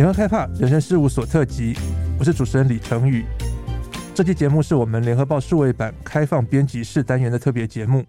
[0.00, 1.76] 联合开发人生事务所特辑，
[2.18, 3.22] 我是主持人李成宇。
[4.14, 8.02] 这期节目是我们联合报数位版开放编辑室单元的特别节目。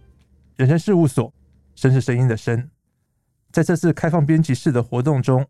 [0.56, 1.34] 人生事务所，
[1.76, 2.70] 声是声音的声。
[3.52, 5.46] 在这次开放编辑室的活动中，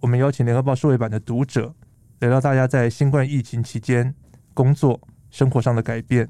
[0.00, 1.72] 我们邀请联合报数位版的读者，
[2.18, 4.12] 聊聊大家在新冠疫情期间
[4.54, 6.28] 工作、生活上的改变，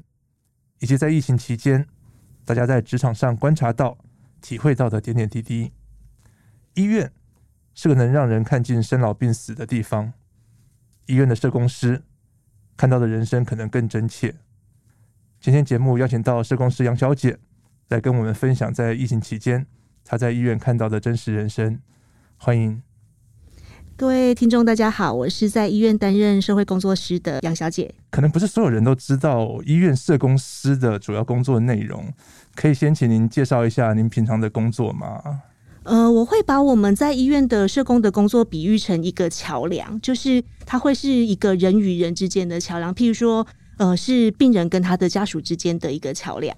[0.81, 1.83] 以及在疫情期间
[2.45, 3.97] 大家在职场上观察到、
[4.39, 5.71] 体会到的点点滴滴。
[6.75, 7.11] 医院
[7.77, 10.11] 是个能让人看尽生老病死的地方，
[11.05, 12.01] 医院的社工师
[12.75, 14.33] 看到的人生可能更真切。
[15.39, 17.37] 今天节目邀请到社工师杨小姐
[17.89, 19.67] 来跟我们分享在疫情期间
[20.03, 21.79] 她在医院看到的真实人生。
[22.37, 22.81] 欢迎
[23.95, 27.93] 各位听众，大家好，我是在医院担任社会工作师的杨小姐。
[28.09, 32.11] 可能不是所有人都知道医院社工师的主要工作内容，
[32.55, 35.43] 可以先请您介绍一下您平常的工作吗？
[35.87, 42.93] 呃，我会把我们在医院的社工的工作比喻成一个桥梁，就是它会是一个人与人之间的桥梁。
[42.93, 46.53] 譬如说，呃，是病人跟他的家属之间的一个桥梁，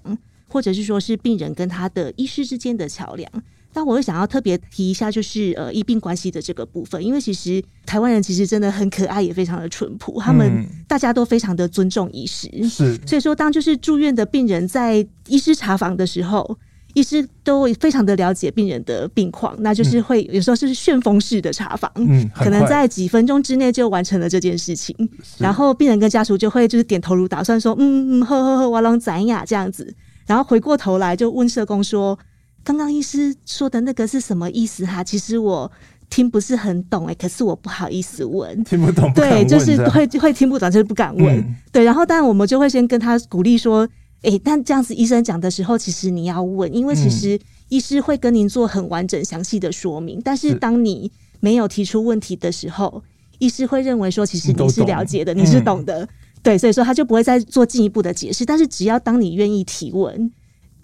[0.48, 3.30] 或者是说是病人跟他的医师之间的桥梁。
[3.72, 12.48] 但我会想要特别提一下，就是呃，医病关系的这个部分，因为其实台湾人其实真的很可爱，也非常的淳朴，他们大家都非常的尊重医师。
[12.68, 16.58] 是，所以说，当就是住院的病人在医师查房的时候。
[16.94, 24.94] 医师都非常的了解病人的病况，那就是会有时候是旋风式的查房，嗯，可能在几分钟之内就完成了这件事情。
[25.38, 29.94] 然后病人跟家属就会就是点头如捣蒜说，嗯嗯，呵呵呵，瓦隆宰呀这样子。
[30.26, 32.18] 然后回过头来就问社工说，
[32.64, 35.02] 刚刚医师说的那个是什么意思哈？
[35.02, 35.70] 其实我
[36.08, 41.38] 听不是很懂哎、欸，可是我不好意思问，听不懂不，对，就是会会听不懂，就是不敢问。
[41.38, 43.88] 嗯、对，然后但我们就会先跟他鼓励说。
[44.22, 50.20] 诶、欸，但这样子医生讲的时候，其实你要问，因为其实医师会跟您做很完整、详细的说明。
[50.22, 53.02] 但是当你没有提出问题的时候，
[53.38, 56.06] 医师会认为说，其实你是了解的，你是懂的，
[56.42, 58.44] 对，所以说他就不会再做进一步的解释。
[58.44, 60.30] 但是只要当你愿意提问，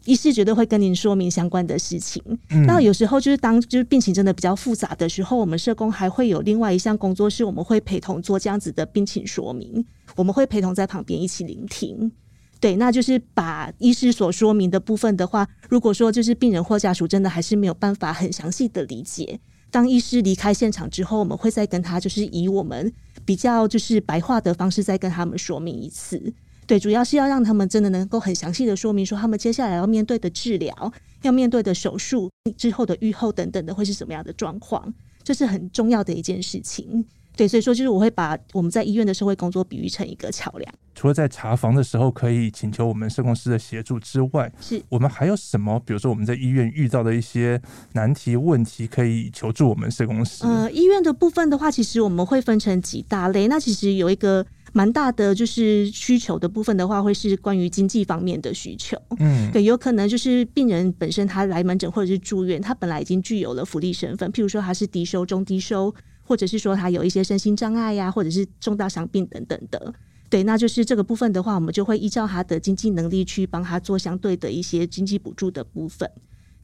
[0.06, 2.22] 医师绝对会跟您说明相关的事情。
[2.66, 9.84] 那有时候就是当就是病情真的比较复杂的时候，我们社工还会有另外一项工作，是我们会陪同做这样子的病情说明，
[10.15, 12.11] 我们会陪同在旁边一起聆听。
[12.59, 19.39] 对，那就是把医师所说明的部分的话，如果说就是病人或家属真的还是没有办法很详细的理解，
[19.71, 22.91] 当医师离开现场之后，我们会再跟他就是以我们
[23.27, 26.33] 比较就是白话的方式再跟他们说明一次。
[26.67, 30.93] 对，主要是要让他们真的能够很详细的说明说他们接下来要面对的治疗、
[31.23, 34.93] 要面对的手术之后的预后等等的会是什么样的状况，
[35.23, 37.05] 这是很重要的一件事情。
[37.37, 40.75] 对，所以说就是我会把我们在医院的社会工作比喻成一个桥梁。
[40.97, 45.79] 除了在查房的时候可以请求我们社工师的协助之外，是我们还有什么？
[45.84, 47.61] 比如说我们在医院遇到的一些
[47.93, 50.45] 难题问题，可以求助我们社工师。
[50.47, 53.47] 呃，医院的部分的话，其实我们会分成几大类。
[53.47, 58.97] 那其实有一个蛮大的就是需求的部分的话，会是关于经济方面的需求。
[59.19, 65.95] 嗯，对，有可能就是病人本身他来门诊或者是住院，他本来已经具有了福利身份，譬如说他是低收、中低收。
[66.29, 69.95] 或者是说他有一些身心障碍呀，或者是重大伤病等等的，
[70.28, 76.10] 对，那就是这个部分的话，我们就会依照他的经济能力去帮他做相对的一些经济补助的部分。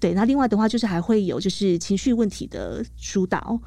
[0.00, 3.60] 对，那另外的话就是还会有就是情绪问题的疏导，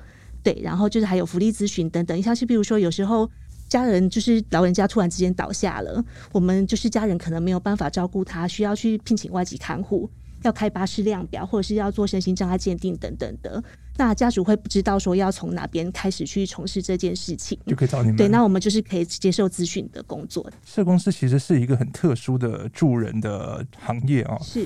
[0.44, 3.30] 对，然后就是还有福利咨询等等，像是比如说有时候
[3.70, 10.10] 家人就是老人家突然之间倒下了，我们就是家人可能没有办法照顾他，需要去聘请外籍看护。
[10.48, 13.62] 要开巴士量表，或者是要做身心障碍鉴定等等的，
[13.98, 18.18] 那家属会不知道说要从哪边开始去从事这件事情，就可以找你们。
[18.18, 20.50] 对，那我们就是可以接受咨询的工作。
[20.64, 24.38] 社工师其实是一个很特殊的助人的行业啊。
[24.42, 24.66] 是，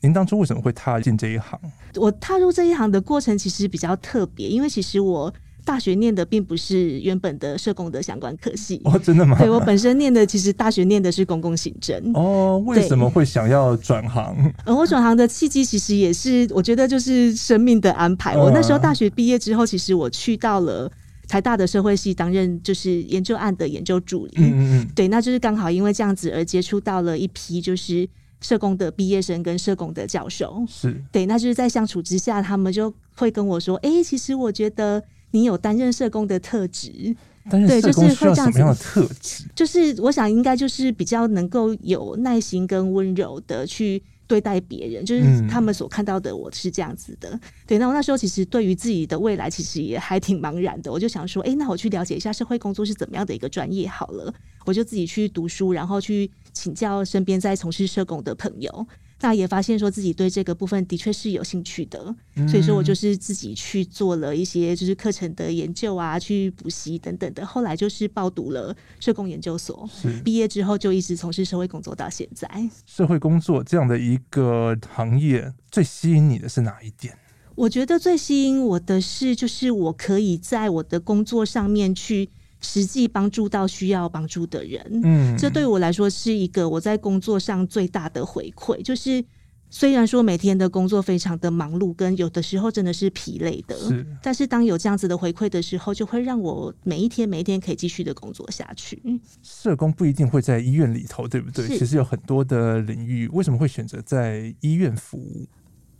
[0.00, 1.58] 您当初为什么会踏进这一行？
[1.94, 5.32] 我踏入这一行的过程其实比较特别，因为其实我。
[5.66, 9.36] 大学念的并不是原本的社工的相关科系哦，真的吗？
[9.36, 12.62] 对，我本身念的其实大学念的是公共行政哦。
[12.64, 14.36] 为什么会想要转行？
[14.64, 18.36] 呃，我转行的契机其实也是我觉得就是生命的安排。
[18.36, 20.88] 我那时候大学毕业之后，其实我去到了
[21.26, 24.34] 台大的社会系担任就是研究案的研究助理。
[24.36, 28.08] 嗯嗯，对，那就是刚好因为这样子而接触到了一批就是
[28.40, 30.64] 社工的毕业生跟社工的教授。
[30.68, 35.02] 是对，那就是在相处之下，他们就会跟我说：“哎、欸，其实我觉得。”
[35.36, 37.14] 你有担任社工的特质，
[37.50, 38.52] 对，就是会这样子。
[38.52, 39.44] 什么样的特质？
[39.54, 47.28] 就是我想应该就是比较能够有耐心跟温柔的去对待别人，就是他们所看到的我是这样子的。
[47.28, 54.32] 嗯、对，那我那时候其实对于自己的未来其实也还挺茫然的，我就想说，哎、欸，那我去了解一下社会工作是怎么样的一个专业好了。
[54.64, 58.86] 我就自己去读书，然后去请教身边在从事社工的朋友。
[59.20, 67.44] 那也发现说自己对这个部分的确是有兴趣的，嗯、所以说我就是自己去做了一些就是课程的研究啊，去补习等等的。
[67.46, 69.88] 后来就是报读了社工研究所，
[70.22, 72.46] 毕业之后就一直从事社会工作到现在。
[72.84, 77.16] 社会工作这样的一个行业，最吸引你的是哪一点？
[77.54, 82.28] 我觉得最吸引我的是，就是我可以在我的工作上面去
[82.66, 84.82] 实际帮助到需要帮助的人。
[85.04, 88.82] 嗯，这对我来说是一个我在工作上最大的回馈。
[88.82, 89.24] 就是
[89.70, 94.06] 虽然说每天的工作非常的忙碌，跟有的时候真的是疲累的，是。
[94.22, 99.00] 但是当有这样子的回馈的时候，就会让我每一天每一天可以继续的工作下去。
[99.42, 101.66] 社工不一定会在医院里头，对不对？
[101.78, 105.46] 其实有很多的领域，为什么会选择在医院服务？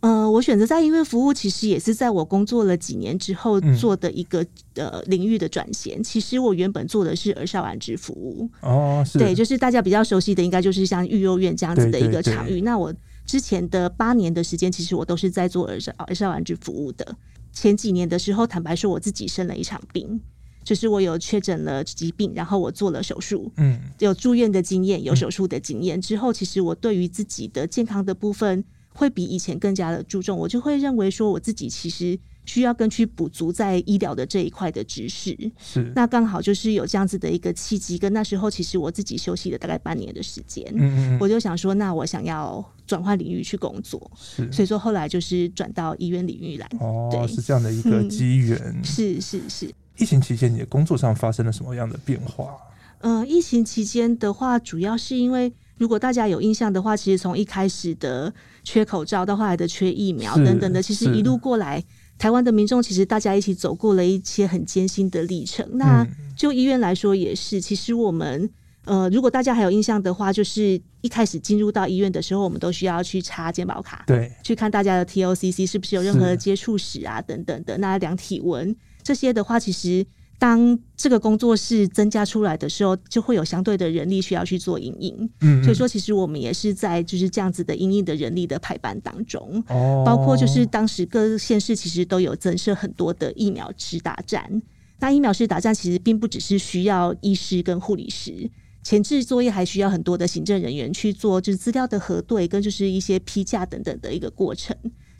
[0.07, 4.45] 呃，我选择在音乐服务，其实也是在我工作了几年之后做的一个
[4.75, 6.01] 呃领域的转型。
[6.01, 12.61] 其实我原本做的是儿少安置服务哦，对，就是大家比较熟悉的，应该就是像育幼院这样子的一个场域。
[12.61, 12.93] 那我
[13.25, 17.17] 之前的八年的时间，其实我都是在做儿少儿少安置服务的。
[17.51, 20.21] 前几年的时候，坦白说，我自己生了一场病，
[20.63, 28.63] 就是我有确诊了疾病，然后我做了手术，嗯，有住院的经验，有手术的经验之后，其实我对于自己的健康的部分。
[28.97, 35.37] 会比以前更加的注重，我就会认为说，我自己其实需要更去补足在医疗的这一块的知识。
[35.59, 46.67] 是，那刚好就是有这样子的一个契机，跟那时候其实我自己休息了大概半年的时间，嗯嗯，我就想说，那我想要转换领域去工作，是，所以说后来就是转到医院领域来。
[46.79, 48.59] 哦，对，是这样的一个机缘。
[48.65, 49.71] 嗯，是是是。
[49.97, 52.57] 疫情期间，你的工作上发生了什么样的变化？
[53.01, 55.53] 呃，疫情期间的话，主要是因为。
[55.77, 58.33] 如果大家有印象的话，其实从一开始的
[58.63, 61.83] 缺口罩到后来的缺疫苗等等的，其实一路过来，
[62.17, 65.67] 台湾的民众其实大家一起走过了一些很艰辛的历程。
[65.73, 68.49] 那就医院来说也是，其实我们
[68.85, 80.05] 呃，如果大家还有印象的话，就是一开始进入到医院的时候，我们都需要去插健保卡，对，去看大家的 TOCC 是不是有任何的接触史啊等等的，那量体温这些的话，其实。
[80.39, 85.29] 当这个工作室增加出来的时候，就会有相对的人力需要去做营运。
[85.41, 89.63] 嗯，所以说其实我们也是在就是这样子的营运的人力的排班当中。
[89.67, 94.61] 哦，包括就是当时各县市其实都有增设很多的疫苗施打站。
[94.99, 98.49] 那疫苗施打站其实并不只是需要医师跟护理师，
[98.83, 104.75] 前置作业还需要很多的行政人员去做，就是资料的核对跟就是一些批价等等的一个过程。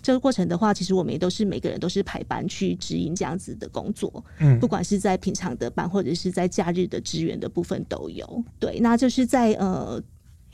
[0.08, 8.42] 这个过程的话，其实我们也都是每个人都是排班去指引这样子的工作，嗯，不管是在平常的班或者是在假日的支援的部分都有。
[8.58, 10.02] 对，那就是在呃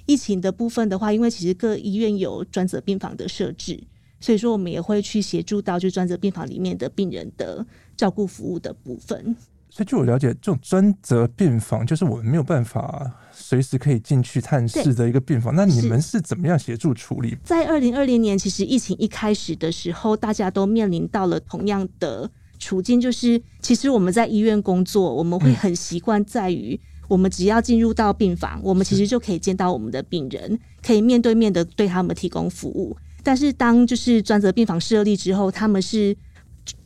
[0.07, 3.79] 疫情的部分的话，因为其实各医院有专责病房的设置，
[4.19, 7.63] 所以说我们也会去协助到就专责病房里面的病人的
[7.95, 9.35] 照顾服务的部分。
[9.75, 15.55] 所以据我了解，这种专责病房就是我们没有办法随时可以进去探视的一个病房。
[15.55, 17.35] 那你们是怎么样协助处理？
[17.43, 22.29] 在二零二零年，其实疫情一开始的时候，大家都面临到了同样的
[22.59, 32.95] 处境，就是其实我们在医院工作，我们会很习惯在于，我们只要进入到病房，我们其实就可以见到我们的病人，可以面对面的对他们提供服务。
[33.23, 36.15] 但是当就是专责病房设立之后，他们是。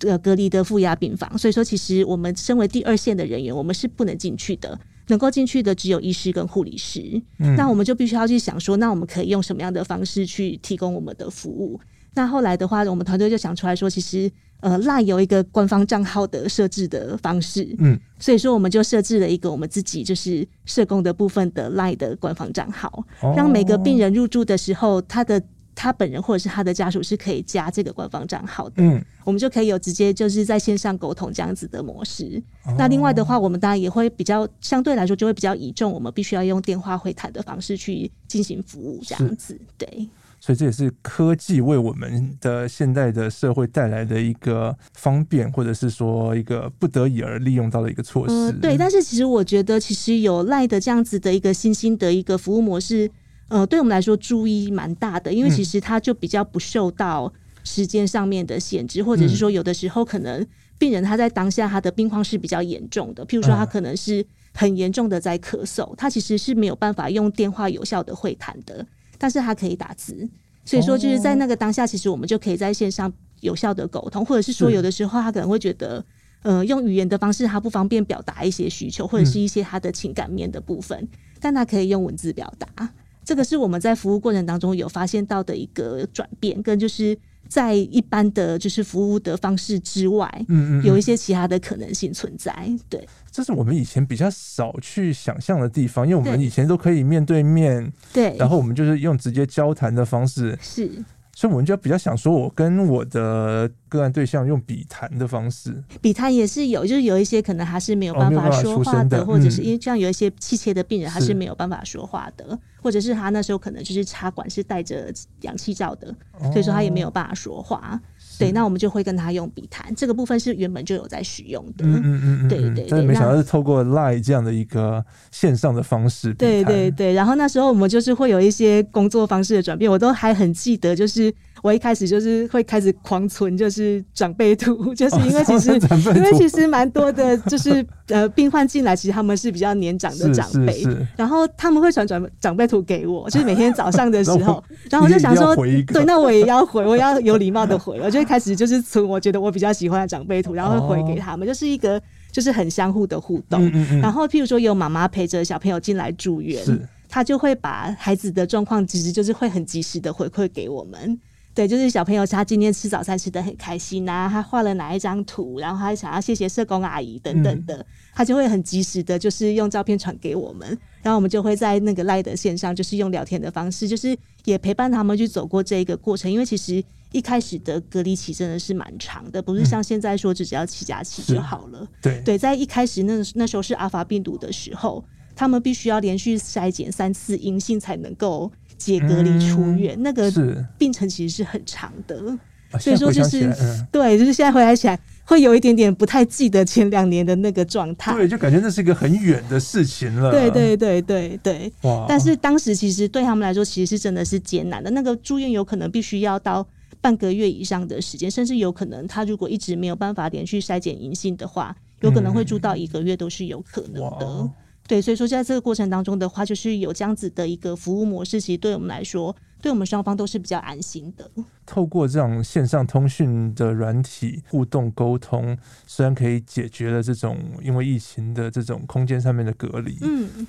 [0.05, 4.79] 呃，隔离的负压病房，所以说其实我们身为第二线的人员，我们是不能进去的。
[5.09, 6.99] 能够进去的只有医师跟护理师。
[7.39, 11.79] 嗯，那我们就必须要去想说，那我们可以用什么样的方式去提供我们的服务？
[12.13, 14.29] 那后来的话，我们团队就想出来说，其实
[14.59, 17.73] 呃，LINE 有一个官方账号的设置的方式。
[17.79, 23.01] 嗯，所以说我们就设置了一个我们自己就是社工的部分的 LINE 的官方账号，
[23.33, 25.41] 让每个病人入住的时候，他的。
[25.79, 32.41] 他本人或者是他的家属是可以加这个官方账号的，嗯，我们就可以有直接就是在线上沟通这样子的模式。
[32.65, 32.73] 哦。
[32.79, 39.55] 那另外的话，我们当然也会比较相对来说就会比较倚重，我们必须要用电话会谈的方式去进行服务，这样子。
[39.77, 48.33] 对，所以这也是科技为我们的现代的社会带来的一个方便，或者是说一个不得已而利用到的一个措施。
[48.33, 48.75] 嗯，对。
[48.75, 53.11] 但是其实我觉得，其实有赖的这样子的一个新兴的一个服务模式。
[53.49, 57.31] 呃，对我们来说，注意蛮大的，因为其实它就比较不受到
[57.63, 60.45] 时间上面的限制，嗯，或者是说，有的时候可能
[60.77, 68.85] 病人他在当下他的病况是比较严重的，譬如说他可能是很严重的在咳嗽，他其实是没有办法用电话有效的会谈的，
[69.17, 70.27] 但是他可以打字，
[70.65, 76.03] 所以说就是在那个当下，其实我们就可以在线上有效的沟通，或者是说有的时候他可能会觉得，
[76.43, 81.07] 呃，用语言的方式他不方便表达一些需求，或者是一些他的情感面的部分，
[81.39, 82.93] 但他可以用文字表达。
[83.27, 87.15] 这个是我们在服务过程当中有发现到的一个转变，跟就是
[87.49, 92.55] 在一般的就是服务的方式之外，嗯嗯，有一些其他的可能性存在。
[92.87, 100.89] 对，这是我们以前比较少去想象的地方，因为我们以前都可以面对面，对，然后我们就是用直接交谈的方式，是。
[101.37, 116.11] 所以我们就比较想说，我跟我的个案对象用笔谈的方式，笔谈也是有，就是有一些可能还是没有办法说话的，或者是因为像有一些气切的病人，他是没有办法说话的，或者是他那时候可能就是插管是带着氧气罩的，
[116.51, 118.01] 所以说他也没有办法说话。
[118.39, 121.85] 对，那我们就会跟他用笔谈，这个部分是原本就有在使用的。
[121.85, 122.87] 嗯嗯嗯，对对对。
[122.89, 126.33] 但没想到是透过 Line 这样的一个线上的方式。
[126.33, 127.13] 对对对。
[127.13, 131.33] 然后那时候我们就是会有一些工作方式的转变，我都还很记得，就是
[131.63, 140.85] 我一开始就是会开始狂存，就是长辈图， 就是因为其实、哦、因为其实蛮多的，就是呃病患进来，其实他们是比较年长的长辈，
[141.15, 148.27] 然后他们会传长长辈图给我，就是每天早上的时候， 然后我就想说，对，那我也要回，我要有礼貌的回， 我就。
[148.27, 153.71] 开始就是存我觉得我比较喜欢的长辈图，然后会回给他们，就是一个就是很相互的互动。
[154.01, 156.61] 然后譬如说有妈妈陪着小朋友进来住院，
[157.07, 161.17] 他就会把孩子的状况其实就是会很及时的回馈给我们。
[161.57, 167.83] 对，就是小朋友他今天吃早餐吃的很开心啊，他画了哪一张图，然后他想要谢谢社工阿姨等等的，
[168.13, 170.69] 他就会很及时的，就是用照片传给我们，
[171.01, 176.83] 然后我们就会在那个 LINE 的线上，就是用聊天的方式，就是也陪伴他们去走过这一个过程，因为其实。
[177.13, 181.87] 一开始的隔离期真的是蛮长的，不是像现在说只只要七加七就好了。
[182.01, 185.01] 对对，在一开始那那时候是阿法病毒的时候，
[185.33, 190.31] 他们必须要连续筛检三次阴性才能够解隔离出院，嗯，那个
[190.77, 192.37] 病程其实是很长的。
[192.79, 198.13] 所以说就是、嗯、对，就是现在回来起来会有一点点不太记得前两年的那个状态。
[198.13, 200.31] 对，就感觉那是一个很远的事情了。
[200.31, 201.71] 对对对对对。
[201.83, 202.05] 哇！
[202.07, 204.91] 但是当时其实对他们来说，其实是真的是艰难的。
[204.91, 206.67] 那个住院有可能必须要到。
[206.99, 214.25] 半个月以上的时间，甚至有可能，他如果一直没有办法连续筛检阴性的话，有可能会住到一个月都是有可能的。
[214.25, 214.51] 嗯、
[214.87, 221.29] 对，所以说在这个过程当中的话，就是有这样子的一个服务模式，其实对我们来说，对我们双方都是比较安心的。
[221.65, 230.47] 透过这种线上通讯的软体互动沟通，虽然可以解决了这种因为疫情的这种空间上面的隔离，嗯，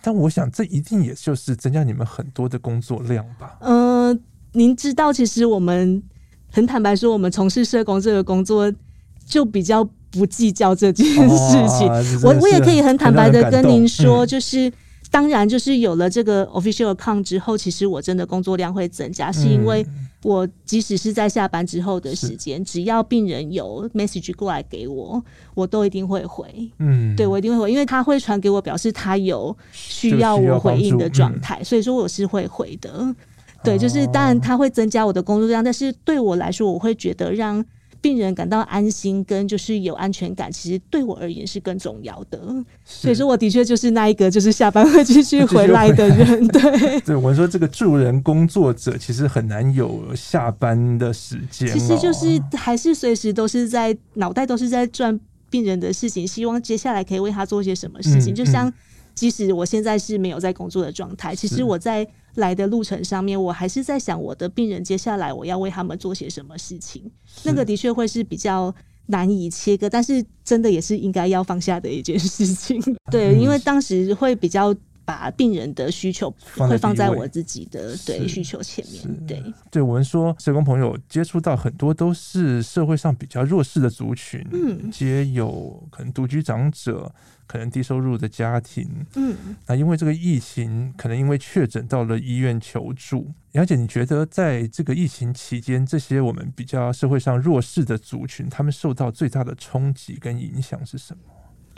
[0.00, 3.58] 但我想这一定也就是增加你们很多的工作量吧？
[3.60, 4.20] 嗯、呃。
[4.52, 6.02] 您知道，其实我们
[6.50, 8.72] 很坦白说，我们从事社工这个工作，
[9.24, 11.88] 就比较不计较这件事情。
[11.88, 14.72] 哦、我我也可以很坦白的跟您说，就是、嗯、
[15.10, 19.86] 当然，就是有了这个 official account 之后，其实我真的工作量会增加，是因为
[20.22, 25.22] 我即使是在下班之后的时间，只要病人有 message 过来给我，
[25.54, 26.46] 我都一定会回。
[26.78, 33.14] 嗯，对，我一定会回，因为他会传给我，表示他有需要我回应的状态，所以说我是会回的。
[33.62, 37.64] 对，就是当然，他会增加我的工作量，但是对我来说，我会觉得让
[38.00, 42.40] 病人感到安心跟就是有安全感，其实对我而言是更重要的。
[42.84, 46.46] 所以说，我的确就是那一个就是下班会继续回来的人。
[46.48, 55.18] 对，对，我说这个助人工作者其实很难有下班的时间，其实就是还是随时都是在脑袋都是在转
[55.50, 58.34] 病人的事情，希望接下来可以为他做些什么事情。
[58.34, 58.72] 就像
[59.14, 62.06] 即使我现在是没有在工作的状态，其实我在。
[62.34, 67.10] 来的路程上面，我还是在想我的病人接下来我要为他们做些什么事情。
[67.44, 68.74] 那个的确会是比较
[69.06, 72.80] 难以切割，但是真的也是应该要放下的一件事情。
[73.10, 74.74] 对，因为当时会比较
[75.10, 79.26] 把病人的需求会放在我自己的对需求前面。
[79.26, 87.12] 对，对我们说，社工朋友接触到很多都是社会上比较弱势的族群，嗯，皆有可能独居长者。
[87.50, 89.36] 可能低收入的家庭，嗯，
[89.66, 93.26] 那因为这个疫情，可能因为确诊到了医院求助。
[93.54, 101.22] 杨姐，你觉得在这个疫情期间，这些我们比较社会上弱势的族群，他们受到最大的冲击跟影响是什么？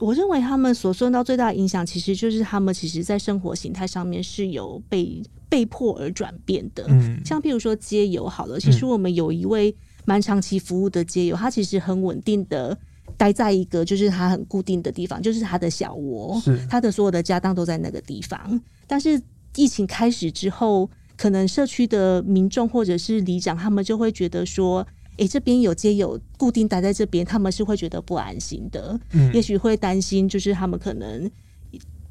[0.03, 6.85] 我认为他们所受到最大的影响，其实就是他们其实在生活形态上面是有被被迫而转变的。
[6.89, 12.77] 嗯，像譬如说街友好了，其实我们有一位蛮长期服务的街友，他其实很稳定的。
[13.19, 18.61] 待在一个就是他很固定的地方，就是他的小窝，他的所有的家当都在那个地方。
[18.87, 19.21] 但是
[19.55, 24.85] 疫情开始之后，可能社区的民众或者是里长，他们就会觉得说，
[25.17, 28.99] 诶，这边有街友固定待在这边，他们是会觉得不安心的。
[29.13, 31.31] 嗯，也许会担心，就是他们可能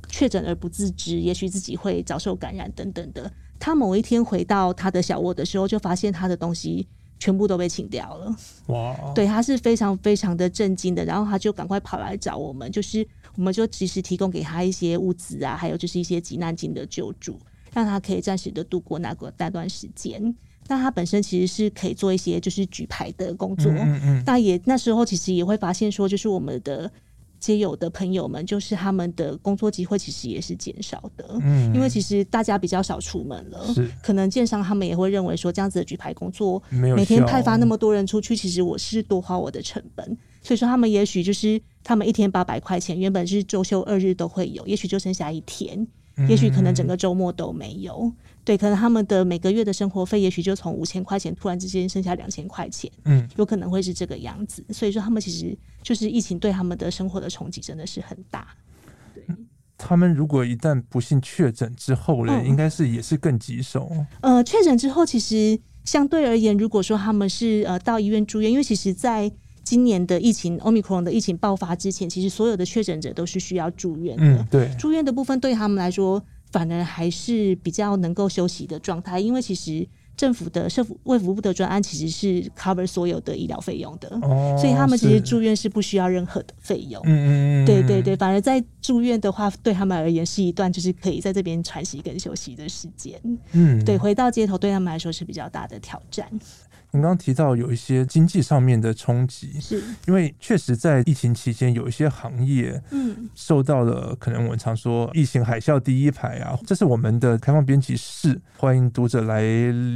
[0.08, 3.32] 确诊而不自知，也许自己会遭受感染等等的。
[3.60, 6.88] 他某一天回到他的小窝的时候，就发现他的东西。
[7.20, 9.14] 全部都被清掉了，哇！
[9.14, 17.40] 对，他是非常非常的震惊的，然后他就赶快跑来找我们，就是我们就及时提供给他一些物资啊，还有就是一些急难金的救助，
[17.72, 20.36] 让他可以暂时的度过那个那段时间。
[20.72, 23.70] 但他本身其实是可以做一些就是举牌的工作。
[23.74, 24.24] 嗯嗯。
[24.26, 26.90] 那也那时候其实也会发现说，就是我们的
[27.42, 31.26] 街友的朋友们，就是他们的工作机会其实也是减少的。
[31.42, 31.76] 嗯。
[31.76, 40.18] 因为其实大家比较少出门了，是可能建商他们也会认为说，这样子的举牌工作，每天派发那么多人出去，其实我是多花我的成本。
[40.42, 45.86] 所以说，他们也许就是他们一天八百块钱，原本是周休二日都会有，也许就剩下一天。
[46.28, 54.66] 也许可能整个周末都没有，嗯、对，可能他们的每个月的生活费，也许就从五千块钱突然之间剩下两千块钱，嗯，有可能会是这个样子。
[54.70, 58.48] 所以说，他们其实就是疫情对他们的生活的冲击真的是很大。
[59.14, 59.24] 对，
[59.78, 63.92] 他们如果一旦不幸确诊之后呢，嗯、应该是也是更棘手。
[64.22, 69.32] 呃，确诊之后，其实相对而言，如果说他们是呃到医院住院，因为其实在。
[69.64, 74.24] 今年的疫情，Omicron 的疫情爆发之前，其实所有的确诊者都是需要住院的。
[74.24, 76.22] 嗯，对，住院的部分对他们来说，
[76.52, 87.02] 反而还是比较能够休息的状态，因为其实政府的社福卫福部的专案其实是 cover 所有的医疗费用的，哦，所以他们其实住院是不需要任何的费用。
[87.06, 93.20] 嗯嗯，对对对，反而在住院的话，对他们而言是一段就是可以在这边喘息跟休息的时间。
[93.54, 96.28] 嗯，对，回到街头对他们来说是比较大的挑战。
[96.94, 106.60] 您刚刚提到有一些经济上面的冲击，是因为确实在疫情期间有一些行业，嗯，受到了可能我们常说疫情海啸第一排啊。
[106.68, 109.42] 这是我们的开放编辑室，欢迎读者来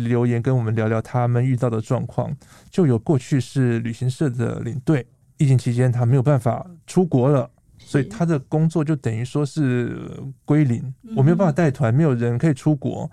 [0.05, 2.33] 留言跟我们聊聊他们遇到的状况。
[2.71, 9.99] 就有过去是旅行社的领队，疫情期间他没有办法出国了，所以他的工作就等于说是
[10.45, 13.11] 归零，我没有办法带团，没有人可以出国。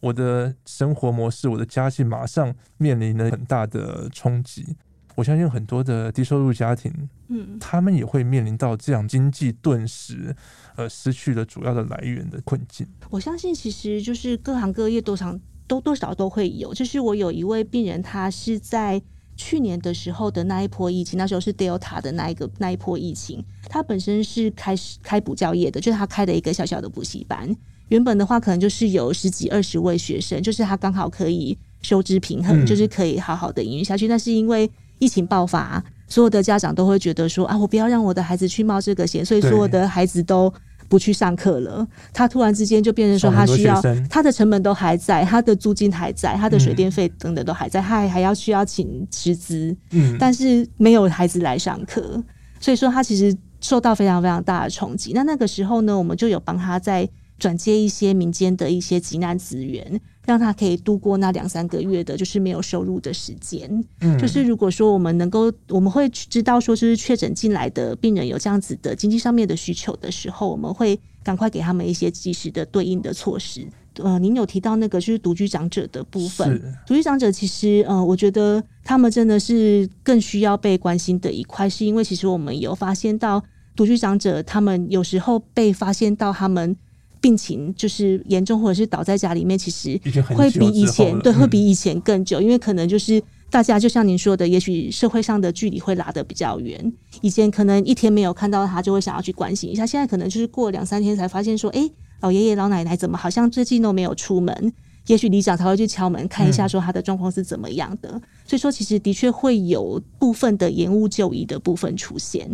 [0.00, 4.76] 我的生活模式，我的家境马上面临了很大的冲击。
[5.16, 6.90] 我相信很多的低收入家庭，
[7.28, 10.34] 嗯，他们也会面临到这样经济顿时
[10.76, 12.86] 呃失去了主要的来源的困境。
[13.10, 16.72] 我相信其实就是各行各业多少都多少都会有。
[16.72, 19.02] 就是我有一位病人，他是在
[19.40, 27.56] 去年的时候的那一波疫情，那时候是 Delta 的那一个那一波疫情，他本身是开始开补教业的，就是他开的一个小小的补习班。
[27.88, 34.06] 原本的话，可能就是有十几二十位学生，就是他刚好可以收支平衡，嗯、就是可以好好的营运下去。
[34.06, 40.52] 但是因为疫情爆发，所有的家长都会觉得说啊，我不要让我的孩子去冒这个险，所以所有的孩子都
[40.90, 41.86] 不去上课了。
[42.12, 52.22] 他突然之间就变成说，他需要他的成本都还在，他的租金还在，他的水电费等等都还在，他还还要需要请师资，嗯，但是没有孩子来上课，
[52.60, 55.12] 所以说他其实受到非常非常大的冲击。
[55.14, 57.08] 那那个时候呢，我们就有帮他在。
[57.40, 59.98] 转接一些民间的一些急难资源，
[60.30, 63.84] 让他可以度过那两三个月的，就是没有收入的时间。
[64.00, 73.66] 嗯，就是如果说我们能够，我们会知道说，就是确诊进来的病人有这样子的经济上面的需求的时候，我们会赶快给他们一些及时的对应的措施。
[73.94, 83.42] 呃，您有提到那个就是独居长者的部分，独居长者其实，呃，我觉得他们真的是更需要被关心的一块，是因为其实我们有发现到
[83.74, 86.76] 独居长者，他们有时候被发现到他们。
[87.20, 90.00] 病情就是严重，或者是倒在家里面，其实
[90.34, 96.92] 会比以前对，会比以前更久，因为可能就是大家就像您说的，也许社会上的距离会拉得比较远。
[97.20, 104.72] 以前可能一天没有看到他，就会想要去关心一下，现在可能就是过两三天才发现说，哎，老爷爷老奶奶怎么好像最近都没有出门。
[105.10, 108.10] 也许里长才会去敲门看一下，说他的状况是怎么样的。
[108.12, 112.48] 嗯、所以说，其实的确会有部分的延误就医的部分出现，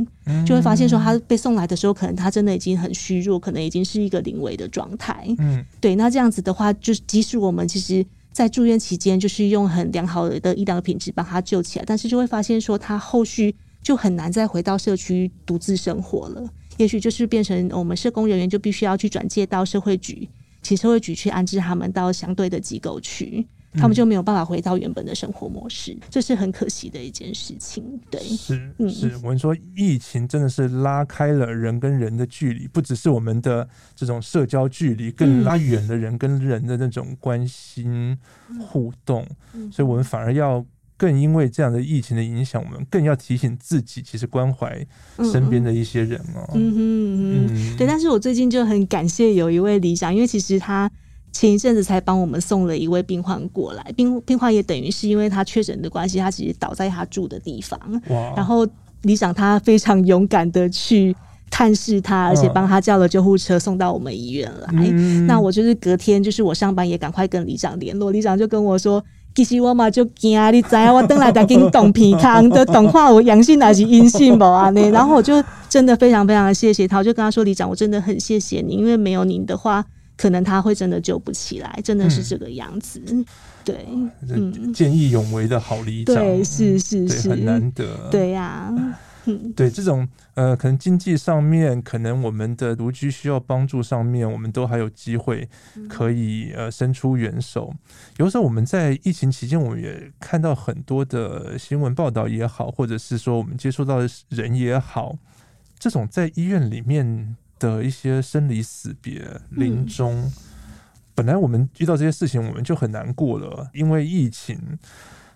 [0.46, 5.26] 就会发现说他被送来的时候，可能他真的已经很虚弱，可能已经是一个临危的状态。
[5.36, 5.94] 嗯，对。
[5.96, 16.42] 那这样子的话，就是即使我们其实，在住院期间，就是用很良好的医疗品质把他救起来，但是就会发现说，他后续就很难再回到社区独自生活了。
[16.78, 20.26] 也许就是变成我们社工人员就必须要去转介到社会局。
[20.66, 28.00] 请社会局去安置他们到相对的机构去，他们就没有办法回到原本的生活模式，嗯、这是很可惜的一件事情。
[28.10, 38.18] 对，是是，我们说疫情真的是拉开了人跟人的距离，不只是我们的这种社交距离，更拉远了人跟人的那种关心
[38.58, 39.24] 互动，
[39.70, 40.66] 所以我们反而要。
[40.98, 44.84] 更因为这样的疫情的影响，我们更要提醒自己，其实关怀
[45.30, 46.50] 身边的一些人哦、喔。
[46.54, 47.86] 嗯哼嗯哼，对。
[47.86, 50.90] 但是我最近就很感谢有一位理想，因为其实他
[51.32, 57.78] 前一阵子才帮我们送了一位病患过来，病病患也等于是因为他确诊的关系，他其实倒在他住的地方。
[58.08, 58.32] 哇！
[58.34, 58.66] 然后
[59.02, 61.14] 理想他非常勇敢的去
[61.50, 64.70] 探视他，而且帮他叫了救护车送到我们医院来。
[64.72, 69.04] 嗯、那我就是隔天，就是我上班也赶快跟里长联络，里长就跟我说。
[69.36, 70.90] 其实我嘛就惊，你知啊？
[70.90, 74.70] 我等来再给你动鼻康的，等看我阳性还是阴性无啊？
[74.70, 74.80] 呢？
[74.90, 79.84] 然后我就真的非常非常的谢谢他，我就跟他说：“李长，我真的很谢谢你，因为没有您的话，
[80.16, 83.02] 可能他会真的救不起来，真的是这个样子。
[83.08, 83.24] 嗯、
[83.62, 83.86] 对，
[84.28, 87.84] 嗯，见义勇为的好里长，对，是是是，很难得。
[88.10, 88.98] 对呀、啊。
[89.56, 95.48] 对这种呃，可能经济上面，可能我们的独居需要帮助上面，我们都还有机会
[95.88, 97.74] 可以呃伸出援手。
[98.18, 105.16] 有时候我们在疫情期间，我们也看到很多的新闻报道也好，或者是说我们接触到的人也好，
[105.78, 110.32] 这种在医院里面的一些生离死别、临终，嗯、
[111.14, 114.78] 本来我们遇到这些事情，我们就很难过了，因为疫情，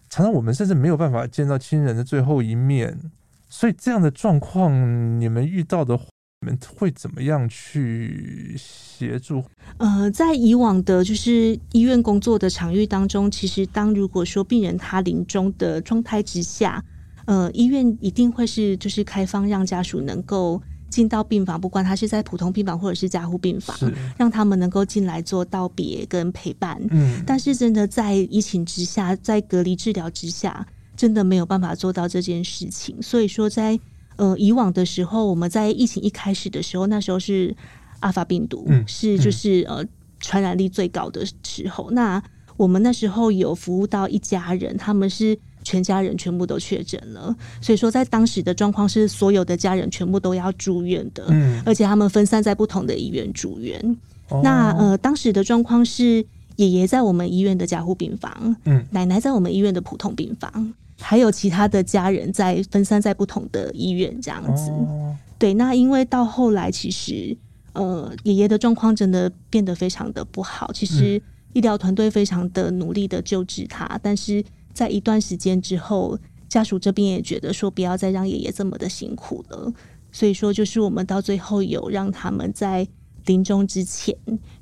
[0.09, 3.11] 常常我们甚至没有办法见到亲人的最后一面。
[3.51, 5.99] 所以这样的状况，你们遇到的，
[6.41, 9.43] 你们会怎么样去协助？
[9.79, 16.83] 呃，在以往的，就是医院工作的场域当中，其实当如果说病人他临终的状态之下，
[17.27, 26.81] 呃，医院一定会是就是开放让家属能够进到病房，不管他是在普通病房或者是加护病房，是让他们能够进来做道别跟陪伴。
[26.91, 30.65] 嗯，但是真的在疫情之下，在隔离治疗之下。
[31.01, 33.81] 真的没有办法做到这件事情，所以说在
[34.17, 37.57] 呃以往的时候，我们在疫情一开始的时候，那时候是
[38.01, 39.83] 阿法病毒，嗯、是就是呃
[40.19, 41.91] 传染力最高的时候。
[41.93, 42.23] 那
[42.59, 45.35] 我们那时候有服务到一家人，他们是
[45.65, 53.97] 全家人全部都确诊了，所以说在当时的状况是所有的家人全部都要住院的，嗯、而且他们分散在不同的医院住院。
[54.29, 56.23] 哦、那呃当时的状况是
[56.57, 60.75] 爷爷在我们医院的加护病房，嗯，奶奶在我们医院的普通病房。
[61.01, 64.71] 还有其他的家人在分散在不同的医院，这样子。
[64.71, 67.37] 哦、对，那因为到后来，其实
[67.73, 70.71] 呃，爷爷的状况真的变得非常的不好。
[70.73, 71.21] 其实
[71.55, 79.73] 医疗团队非常的努力的救治他，嗯、但是在一段时间之后，家属这边也觉得说不要再让爷爷这么的辛苦了。
[80.13, 82.87] 所以说，就是我们到最后有让他们在
[83.25, 84.15] 临终之前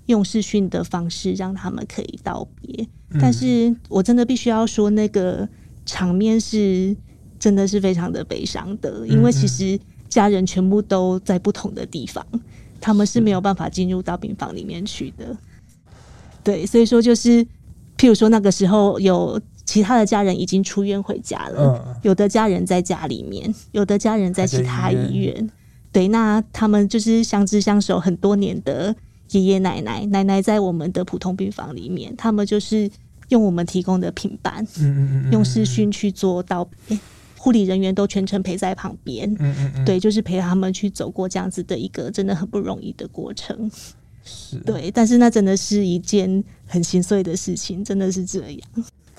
[0.06, 2.86] 用视讯的方式让他们可以道别。
[3.10, 5.48] 嗯、但是我真的必须要说那个。
[5.88, 6.94] 场面是
[7.38, 12.22] 真的是非常的悲伤的，因为其实家人全部都在不同的地方，
[12.78, 15.34] 他们是没有办法进入到病房里面去的。
[16.44, 17.42] 对，所以说就是，
[17.96, 25.50] 譬如说那个时候有其他的家人已经出院回家了，嗯、有的家人在家里面，有的家人在其他医院。
[25.90, 28.94] 对，那他们就是相知相守很多年的
[29.30, 32.90] 爷爷奶奶，奶奶在我们的普通病房里面，他们就是。
[33.28, 36.98] 用我们提供的平板，嗯嗯嗯，用视讯去做道别，
[37.36, 43.70] 护理人员都全程陪在旁边，嗯嗯嗯，对，就是陪他们去走过这样子的一个真的很不容易的过程，
[44.24, 48.60] 是，对，但是那真的是一件很心碎的事情，真的是这样，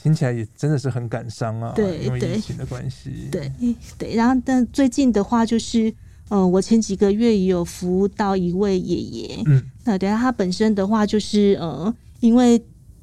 [0.02, 3.52] 听起来也真的是很感伤啊，对，因为疫情的关系，对
[3.98, 5.93] 对，然后但最近的话就是，
[6.30, 12.60] 呃，我前几个月也有服务到一位爷爷，嗯，那等下他本身的话就是，呃，因为。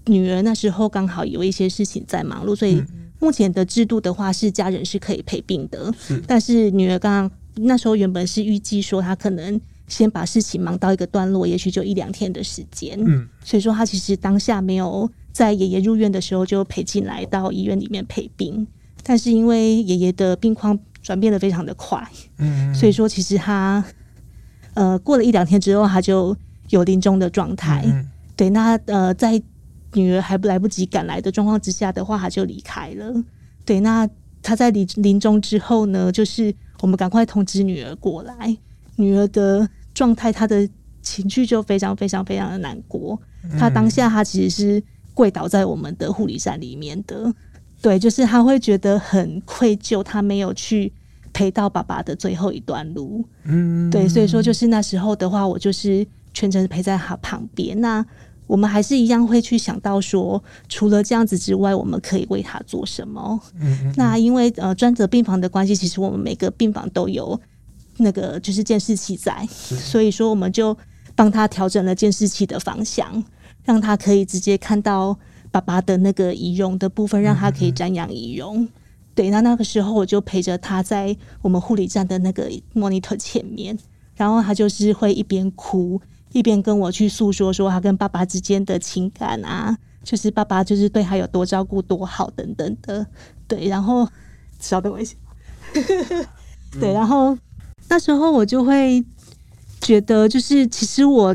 [0.07, 2.83] 女儿那时候刚好有一些事情在忙碌，所以
[3.19, 5.92] 目前的制度的话是家人是可以陪病的。
[5.99, 7.31] 是但是女儿刚刚
[7.64, 12.97] 那时候原本是预计说她可能先把事情忙到一个段落，也许就一两天的时间。
[13.05, 18.66] 嗯，所以说她其实当下没有在爷爷入院的时候就陪进来到医院里面陪病，
[19.03, 22.07] 但是因为爷爷的病况转变的非常的快，
[22.38, 23.85] 嗯，所以说其实他
[24.75, 26.37] 呃过了一两天之后他就
[26.69, 27.83] 有临终的状态。
[27.87, 29.42] 嗯，对，那呃在。
[29.97, 33.25] 女儿还不来不及赶来的状况之下的话，他就离开了。
[33.65, 34.09] 对，那
[34.43, 38.57] 他在临临终之后呢，就是我们赶快通知女儿过来。
[38.97, 40.67] 女儿的状态，她的
[41.03, 43.21] 情绪就非常非常非常的难过。
[43.59, 44.83] 她当下她其实是
[45.13, 47.33] 跪倒在我们的护理站里面的。
[47.83, 50.93] 对，就是她会觉得很愧疚，她没有去
[51.33, 53.23] 陪到爸爸的最后一段路。
[53.45, 57.79] 嗯，对，所以说就是那时候的话，我就是全程陪在她旁边。
[57.81, 58.05] 那
[58.47, 63.41] 我们还是一样会去想到说，除了这样子之外，我们可以为他做什么？
[63.61, 63.95] 嗯嗯。
[63.97, 67.39] 那因为呃专责病房的关系，其实我们每个病房都有
[67.97, 70.77] 那个就是监视器在，所以说我们就
[71.15, 73.25] 帮他调整了监视器的方向，
[73.65, 75.19] 让他可以直接看到
[75.51, 78.63] 爸爸的那个仪容的部分，让他可以瞻仰仪容。
[78.63, 78.69] 嗯嗯。
[79.17, 83.77] 对，那那个时候我就陪着他在我们护理站的那个 monitor 前面，
[84.15, 86.01] 然后他就是会一边哭。
[86.37, 93.07] 一边跟我去诉说说他跟爸爸之间的情感啊，就是爸爸就是对他有多照顾多好等等的，
[93.49, 94.07] 对，然后
[94.61, 95.14] 稍等我一下，
[96.79, 97.37] 对，然后
[97.88, 99.03] 那时候我就会
[99.81, 101.35] 觉得，就是其实我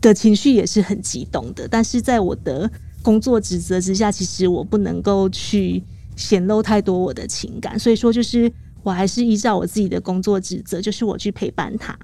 [0.00, 2.70] 的情绪也是很激动的，但是在我的
[3.02, 5.82] 工作职责之下，其实我不能够去
[6.14, 8.52] 显露太多我的情感，所以说就是。
[8.82, 11.96] 我还是依照我自己的工作职责，就是我去陪伴他，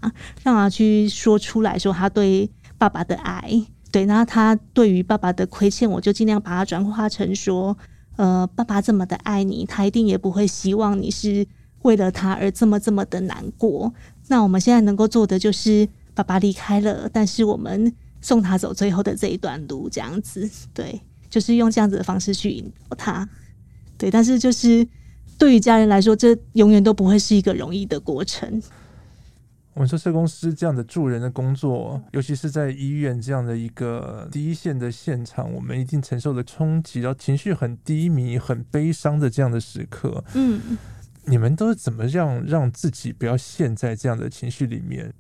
[0.42, 3.66] 让他去说出来说他对爸爸的爱。
[3.90, 7.76] 对，那他对于爸爸的亏欠，我就尽量把它转化成说，
[8.16, 11.46] 呃，爸爸这么的爱你，他一定也不会希望你是
[11.82, 13.94] 为了他而这么这么的难过。
[14.26, 23.28] 那我们现在能够做的就是，爸爸离开了，但是我们送他走最后的这一段路，这样子，对，就是用这样子的方式去引导他。
[23.96, 24.84] 对，但是就是
[25.38, 28.62] 对于家人来说，这永远都不会是一个容易的过程。
[29.74, 40.22] 我们说社工师这样的助人的工作，尤其是在医院这样的一个第一线的现场，我们一定承受的冲击，然后情绪很低迷、很悲伤的这样的时刻。
[40.34, 40.78] 嗯，
[41.24, 45.12] 你们都是怎么样让自己不要陷在这样的情绪里面？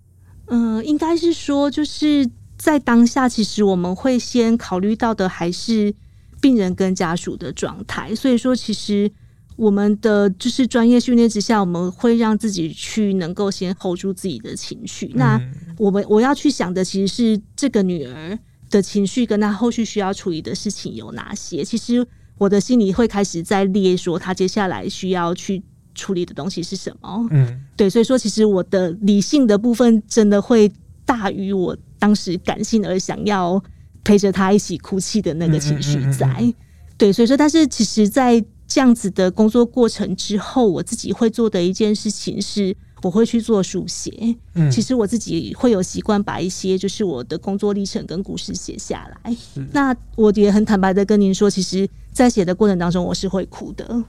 [0.46, 5.92] 嗯、呃，应该是说，就是在当下，其实我们会先考虑到的还是
[6.40, 9.10] 病人跟家属的状态，所以说其实。
[9.56, 15.12] 我们的就是专业训练之下，我们会让自己去能够先 hold 住自己的情绪。
[15.14, 15.40] 那
[15.78, 18.38] 我们我要去想的其实是这个女儿
[18.70, 21.64] 的情绪，跟她后续需要处理的事情有哪些。
[21.64, 22.04] 其实
[22.36, 25.62] 我的心里会开始在列说，她接下来需要去
[25.94, 27.28] 处理的东西是什么。
[27.30, 30.70] 嗯，对，所以说其实我的理性的部分真的会
[31.04, 33.62] 大于我当时感性而想要
[34.02, 36.52] 陪着她一起哭泣的那个情绪在。
[36.96, 44.34] 对，所以说，但是其实，在这样子的工作过程之后，我自己会做的一件事情是，我会去做书写。
[44.54, 49.36] 嗯，其实我自己会有习惯把一些就是我的工作历程跟故事写下来。
[49.72, 54.02] 那我也很坦白的跟您说，其实，在写的过程当中，我是会哭的。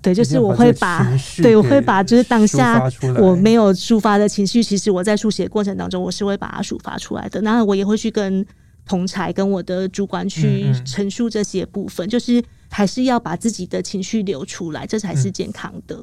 [0.00, 1.04] 对，就是我会把，
[1.38, 2.80] 对，我会把就是当下
[3.18, 7.40] 我没有抒发的情绪，其实我在书写过程当中，我是会把它抒发出来的。
[7.40, 8.46] 那我也会去跟
[8.86, 12.40] 同才跟我的主管去陈述这些部分，就是。
[12.70, 16.02] 还是要把自己的情绪流出来，这才是健康的。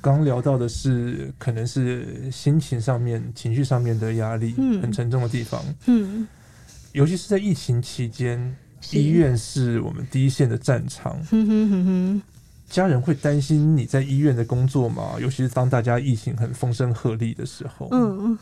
[0.00, 6.26] 刚、嗯、聊到的是，可能是心情上面、情绪上面的压力，嗯，很沉重的地方，嗯，
[6.92, 8.56] 尤其是在疫情期间，
[8.92, 12.22] 医院是我们第一线的战场，嗯哼哼哼，
[12.68, 15.16] 家人会担心你在医院的工作吗？
[15.20, 18.38] 尤其是当大家疫情很风声鹤唳的时候，嗯。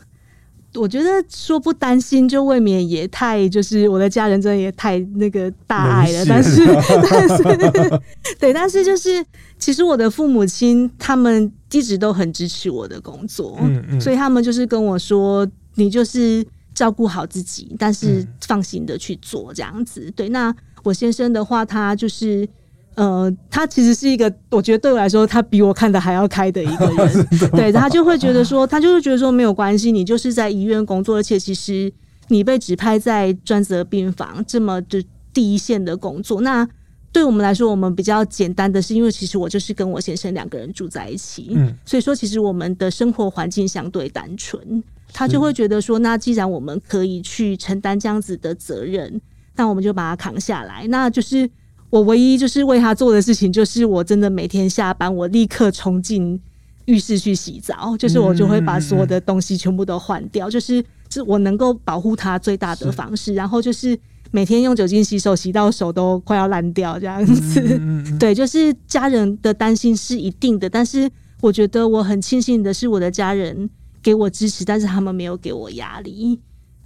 [0.75, 6.25] 我觉得说不担心，就未免也太就是我的家人真的也太那个大爱了。
[6.27, 6.65] 但是，
[7.09, 7.43] 但是，
[8.39, 9.25] 对，但是就是
[9.57, 20.11] 其实我的父母亲他们一直都很支持我的工作，嗯嗯，所以他们就是跟我说，你就是照顾好自己，但是放心的去做这样子。
[20.15, 22.47] 对，那我先生的话，他就是。
[22.95, 27.27] 呃，他其实是一个，我觉得对我来说，他比我看的还要开的一个人。
[27.51, 31.91] 对，他就会觉得说，他就是觉得说没有关系，你就是在医院工作，而且其实
[32.29, 36.39] 你被指派在专责病房这么的第一线的工作。
[36.39, 36.65] 那
[37.11, 44.81] 对我们来说，我们比较简单的是，因为其实我就是跟我先生两个人住在一起，嗯，所以说其实我们的生活环境相对单纯。
[45.11, 49.19] 他就会觉得说，那既然我们可以去承担这样子的责任，
[49.57, 50.87] 那我们就把它扛下来。
[50.87, 51.49] 那就是。
[51.89, 56.39] 我唯一就是为他做的事情，就是我真的每天下班，我立刻冲进
[56.85, 63.33] 浴室去洗澡，就是我就会把所有的东西全部都换掉，就是是我能够保护他最大的方式。
[63.33, 63.97] 然后就是
[64.31, 67.81] 每天用酒精洗手，洗到手都快要烂掉这样子。
[68.19, 71.09] 对，就是家人的担心是一定的，但是
[71.41, 73.69] 我觉得我很庆幸的是，我的家人
[74.03, 76.39] 给我支持，但是他们没有给我压力。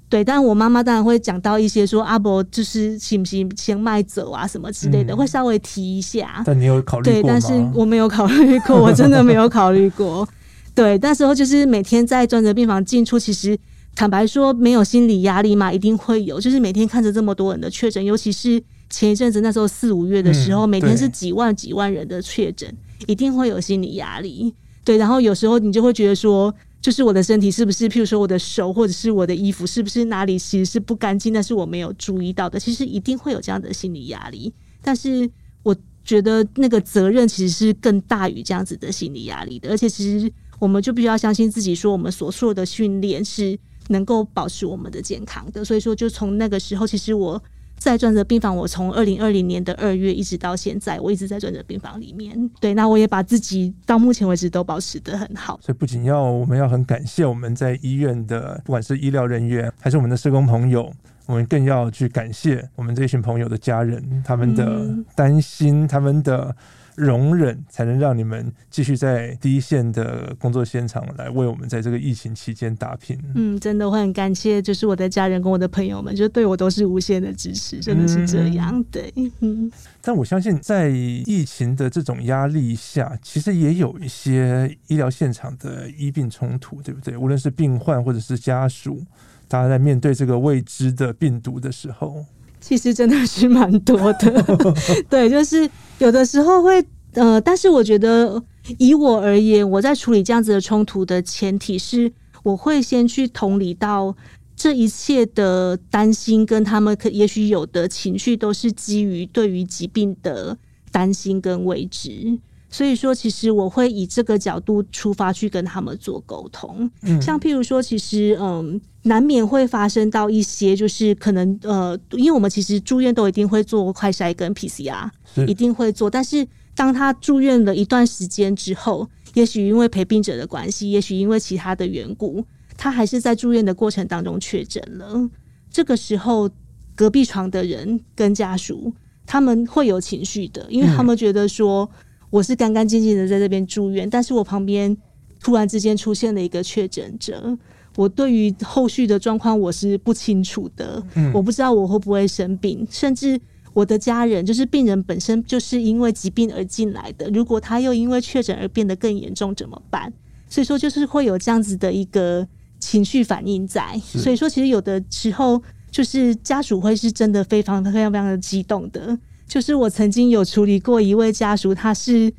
[0.10, 6.42] 对，但我妈妈当然会讲到一些说阿伯就是行不行先卖走啊什么之类的，嗯、会稍微提一下。
[6.44, 7.14] 但你有考虑过？
[7.14, 10.28] 对，但是我没有考虑过， 我真的没有考虑过。
[10.74, 13.56] 对，那时候就是每天在专责病房进出，其实
[13.96, 16.42] 坦白说没有心理压力嘛，一定会有。
[16.42, 24.56] 就是每天看着这么多人的确诊，尤其是前一阵子那时候四五月的时候，嗯、每天是几万几万人的确诊，一定会有心理压力。
[24.84, 26.52] 对，然后有时候你就会觉得说。
[26.82, 32.60] 就是我的身体是不是，譬如说我的手或者是我的衣服，是不是哪里其实是不干净，但是我没有注意到的。
[32.60, 35.30] 其实一定会有这样的心理压力，但是
[35.64, 39.70] 我觉得那个责任其实是更大于这样子的心理压力的。
[39.70, 45.66] 而且其实我们就必须要相信自己，说我们所做的训练是能够保持我们的健康的。
[45.66, 47.42] 所以说，就从那个时候，其实我。
[47.80, 52.50] 在专责病房，我从二零二零年的二月一直到现在，我一直在专责病房里面。
[52.60, 55.60] 对，那我也把自己到目前为止都保持的很好。
[55.64, 60.92] 所以不仅要我们要很感谢我们在医院的，不管是医疗人员还是我们的社工朋友，
[61.26, 66.56] 我们更要去感谢我们这一群朋友的家人，他们的担心，他们的
[67.00, 73.18] 容忍，才能让你们继续在第一线的工作现场来为我们在这个疫情期间打拼。
[73.36, 78.72] 嗯，真的会很感谢，就是我的家人跟我的朋友们，就对我都是无限的支持，真的是这样。
[78.76, 79.72] 嗯、对，嗯。
[80.02, 87.16] 但我相信，在疫情的这种压力下，其实也有一些医疗现场的医病冲突，对不对？
[87.16, 89.02] 无论是病患或者是家属，
[89.48, 92.26] 大家在面对这个未知的病毒的时候。
[92.62, 94.44] 其实真的是蛮多的，
[95.10, 98.42] 对，就是有的时候会呃，但是我觉得
[98.78, 102.12] 以我而言，我在处理这样子的冲突的前提是，
[102.44, 104.16] 我会先去同理到
[104.56, 110.58] 这一切的担心跟他们可也许有的情绪，都是基于对于疾病的
[110.92, 112.38] 担心跟未知。
[112.72, 116.90] 所以说，其实我会以这个角度出发去跟他们做沟通。
[117.02, 125.10] 嗯，像譬如说，其实嗯，难免会发生到一些，就是可能呃，因为我们其实住院都一定会做快筛跟 PCR，
[125.48, 126.08] 一定会做。
[126.08, 132.46] 但是当他住院了一段时间之后，也许因为陪病者的关系，也许因为其他的缘故，
[132.78, 135.28] 他还是在住院的过程当中确诊了。
[135.72, 136.48] 这个时候，
[136.96, 138.94] 隔壁床的人跟家属
[139.26, 141.90] 他们会有情绪的，因为他们觉得说。
[142.30, 144.96] 我是干干净净的在这边住院，但是我旁边
[145.40, 147.58] 突然之间出现了一个确诊者，
[147.96, 153.40] 我对于后续的状况我是不清楚的，嗯，我不知道我会不会生病，甚至
[153.74, 160.12] 我的家人就是病人本身就是因为疾病而进来的，如果他又因为确诊而变得更严重怎么办？
[160.48, 162.48] 所以说就是会有这样子的一个
[162.80, 165.62] 情绪反应在，所以说其实有的时候
[165.92, 169.18] 就是家属会是真的非常非常非常的激动的。
[169.50, 172.32] 就是我曾经有处理过一位家属，他是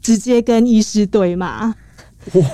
[0.00, 1.74] 直接跟医师对骂，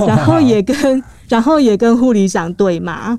[0.01, 3.17] 然后也跟然后也跟护理长对骂，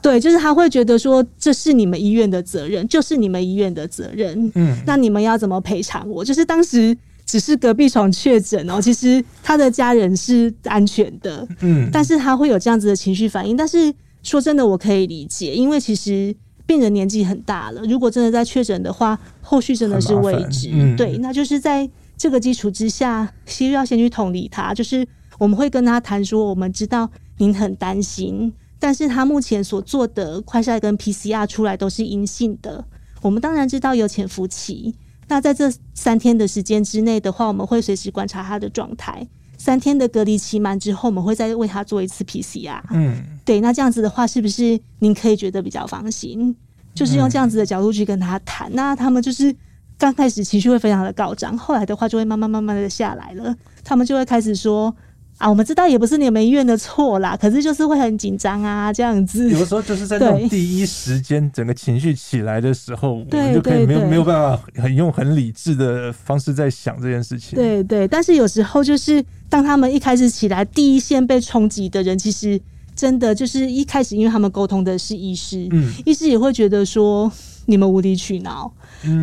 [0.00, 6.24] 对，就是他会觉得说，这是你们医院的责任，就是你们医院的责任，嗯，那你们要怎么赔偿我？
[6.24, 16.34] 就是当时只是隔壁床确诊哦，其实他的家人是安全的，嗯，但是他会有这样子的情绪反应，但是说真的，我可以理解，因为其实。
[16.66, 20.70] 病人年纪很大了，如果真的在确诊的话，后续真的是未知。
[20.72, 24.74] 嗯、对，那就是在这个基础之下，需要先去同理他。
[24.74, 25.06] 就是
[25.38, 32.84] 我们会跟他谈说，我们知道您很担心，但是他目前所做的快筛跟 PCR 出来都是阴性的。
[33.22, 34.94] 我们当然知道有潜伏期，
[35.28, 39.26] 那在这三天的时间之内的话，我们会随时观察他的状态。
[39.66, 42.80] 三天的隔离期满之后，我们会再为他做一次 PCR。
[42.92, 46.54] 嗯，对，那这样子的话，是不是您可以觉得比较放心？
[46.94, 48.70] 就是用这样子的角度去跟他谈。
[48.74, 49.52] 那他们就是
[49.98, 53.52] 刚开始情绪会非常的高涨，后来的话就会慢慢慢慢的下来了。
[53.82, 54.94] 他们就会开始说。
[55.38, 59.50] 啊，我们知道也不是你们医院的错啦，可是就是会很紧张啊，这样子。
[59.50, 67.54] 有的时候就是在那种第一时间整个情绪起来的时候，对我们就可以没有没有办法很用很理智的方式在想这件事情。
[67.54, 72.60] 对对，但是有时候就是当他们一开始起来，第一线被冲击的人，其实
[72.94, 77.30] 真的就是一开始，因为他们沟通的是医师，嗯，医师也会觉得说。
[77.68, 78.72] 你们无理取闹，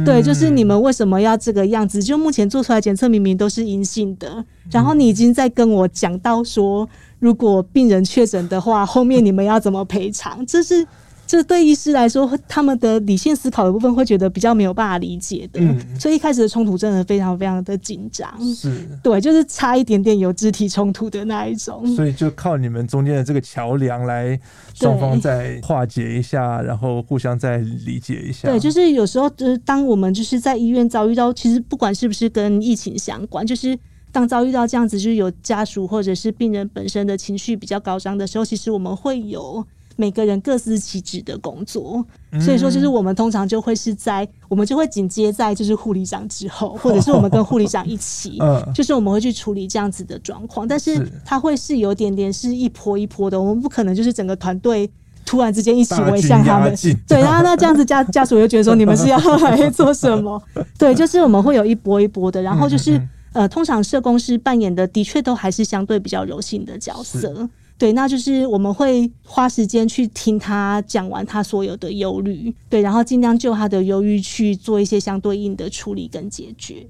[0.05, 2.01] 对，就是你们为什么要这个样子？
[2.01, 6.87] 就目前做出来检测明明都是阴性的，然后你已经在跟我讲到说，
[7.19, 10.45] 如果病人确诊的话，后面你们要怎么赔偿？
[10.45, 10.87] 这是。
[11.33, 18.31] 这对医师来说，他们的理性思考的部分会觉得比较没有办法理解的，嗯、所以一开始的冲突真的非常非常的紧张。
[18.53, 21.87] 是，对，就是差一点点有肢体冲突的那一种。
[21.95, 24.39] 所以就靠你们中间的这个桥梁来，
[24.75, 28.47] 双方再化解一下，然后互相再理解一下。
[28.47, 33.75] 对，就是有时候就是当我们就是在医院遭遇到，其实不管是不是跟疫情相关，就是
[34.11, 39.65] 当遭遇到这样子，就是有家属或者是病人本身的情绪比较高涨的时候，其实我们会有。
[39.95, 42.03] 每个人各司其职的工作，
[42.41, 48.39] 所以说就是我们通常就会是在，我们就会紧接在就是护理长之后，或者是我们跟护理长一起，
[48.73, 50.67] 就是我们会去处理这样子的状况。
[50.67, 54.89] 但是它会是有点点是一波一波的，我们不可能就是整个团队
[55.25, 56.75] 突然之间一起围向他们。
[57.07, 60.41] 对，然后那这样子家家属就觉得说你们是要来做什么？
[60.77, 63.01] 对，就是我们会有一波一波的，然后就是
[63.33, 67.47] 呃，通常社工师扮演的的确都还是相对比较柔性的角色。
[67.77, 76.87] 对，那就是我们会花时间去听他讲完他所有的忧虑，对，然后尽量就他的忧郁去做一些相对应的处理跟解决。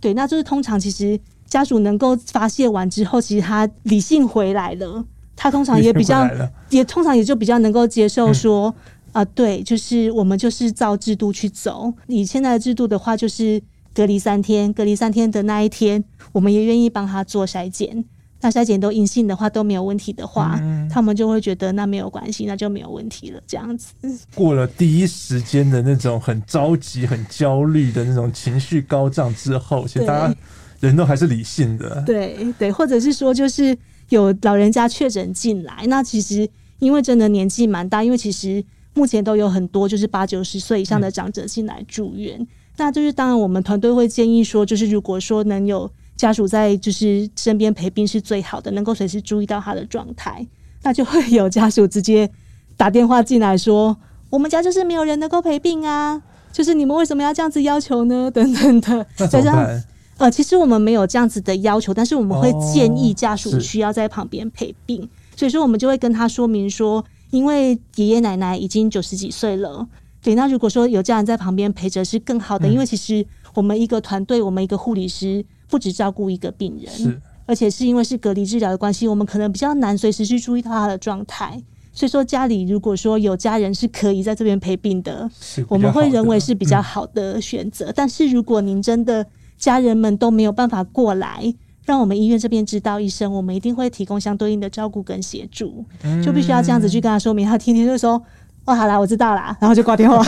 [0.00, 6.28] 对，那就是通常其实家属能够发泄完之后，其实他理性回来了，他通常也比较，
[6.70, 8.68] 也通常也就比较能够接受说，
[9.10, 11.92] 啊、嗯呃，对，就是我们就是照制度去走。
[12.06, 13.60] 以现在的制度的话，就是
[13.92, 18.04] 隔离三天，隔离三天的那一天，我们也愿意帮他做筛检。
[18.40, 23.40] 那筛检都阴性的话都没有问题的话，嗯、他们就会觉得那没有关系，那就没有问题了。
[23.46, 23.92] 这样子
[24.34, 30.34] 过了第一时间的那种很着急、很焦虑的那种情绪高涨之后，其实大家
[30.78, 32.00] 人都还是理性的。
[32.06, 33.76] 对对，或者是说，就是
[34.10, 38.64] 有老人家确诊进来，那其实因为真的年纪蛮大，因为其实
[38.94, 50.46] 目前都有很多就是八九十岁以上的长者进来住院，嗯、那就是当然我们团队会建议说，就是如果说能有家属在就是身边陪病是最好的，能够随时注意到他的状态，
[50.82, 52.28] 那就会有家属直接
[52.76, 53.96] 打电话进来说，
[54.28, 56.20] 我们家就是没有人能够陪病啊。
[56.50, 58.30] 就是你们为什么要这样子要求呢？
[58.30, 59.80] 等等的，这样
[60.16, 69.86] 呃，其实我们没有这样子的要求，但是我们会建议家属需要在旁边陪病，哦、所以说我们就会跟他说明说，因为爷爷奶奶已经九十几岁了，
[70.20, 81.62] 对，那如果说有家人在旁边陪着是更好的，嗯、因为其实我们一个团队，我们一个护理师不只照顾一个病人，是，而且是因为是隔离治疗的关系，我们可能比较难随时去注意到他的状态。
[81.92, 85.28] 所以说，家里如果说有家人是可以在这边陪病的，
[85.68, 87.86] 我们会认为是比较好的选择。
[87.86, 91.52] 嗯、但是如果您真的家人们都没有办法过来，
[91.84, 95.84] 让我们医院这边知道医生，我们一定会提供相对应的照顾跟协助。
[96.04, 98.22] 嗯、就必须要这样子去跟他说明，他天天就说
[98.68, 100.16] ：“哦，好啦，我知道啦。”然后就挂电话，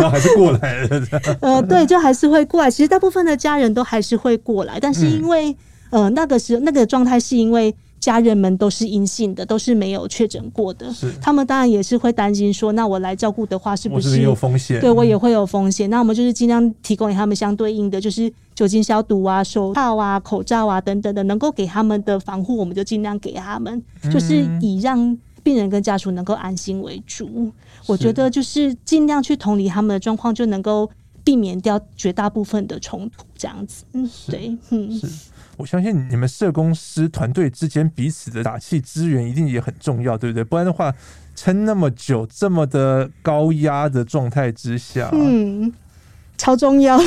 [0.00, 1.02] 然后还是过来了。
[1.40, 2.70] 呃，对，就还是会过来。
[2.70, 5.50] 其实大部分的家人都还是会过来，但是因为、
[5.90, 7.74] 嗯、呃那个时候那个状态是因为。
[7.98, 10.92] 家人们都是阴性的，都是没有确诊过的。
[10.92, 14.78] 是，他们当然也是会担心说，那我来照顾的话，是不是，是有风险？
[14.80, 15.88] 对我也会有风险。
[15.88, 25.16] 嗯、那我们就是尽量提供给他们相对应的，就是酒精消毒啊、手套啊、口罩啊等等的，能够给他们的防护，我们就尽量给他们，嗯、就是以让
[25.46, 27.52] 病人跟家属能够安心为主。
[27.86, 30.90] 我觉得就是尽量去同理他们的状况，就能够
[31.22, 33.84] 避免掉绝大部分的冲突，这样子。
[33.92, 35.00] 嗯，对，嗯。
[35.56, 40.42] 我相信你们社工师团队之间彼此的打气支援一定也很重要，对不对？
[40.42, 40.92] 不然的话，
[41.36, 45.72] 撑那么久，这么的高压的状态之下，嗯，
[46.36, 46.98] 超重要。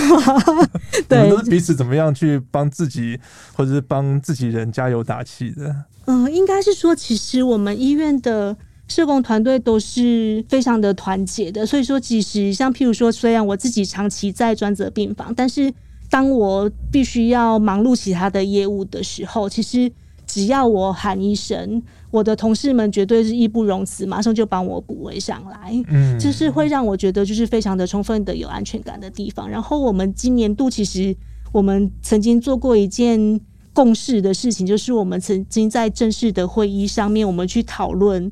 [1.08, 3.20] 对，都是彼此怎么样去帮自己，
[3.54, 5.76] 或者是帮自己人加油打气的？
[6.06, 8.56] 嗯、呃，应该是说，其实我们医院的
[8.88, 11.66] 社工团队都是非常的团结的。
[11.66, 15.74] 所以说，其实像譬如说，虽然我自己长期在专责病房，但是。
[16.12, 19.92] 当我必须要忙碌其他的业务的时候，其实
[20.26, 21.80] 只要我喊一声，
[22.12, 25.72] 我的同事们绝对是义不容辞，马上就帮我补位上来。
[25.88, 29.50] 嗯，就是会让我觉得就是非常的充分的有安全感的地方。
[29.50, 31.16] 然后我们今年度其实
[31.52, 33.40] 我们曾经做过一件
[33.74, 38.32] 共识的事情，就是我们曾经在正式的会议上面，我们去讨论，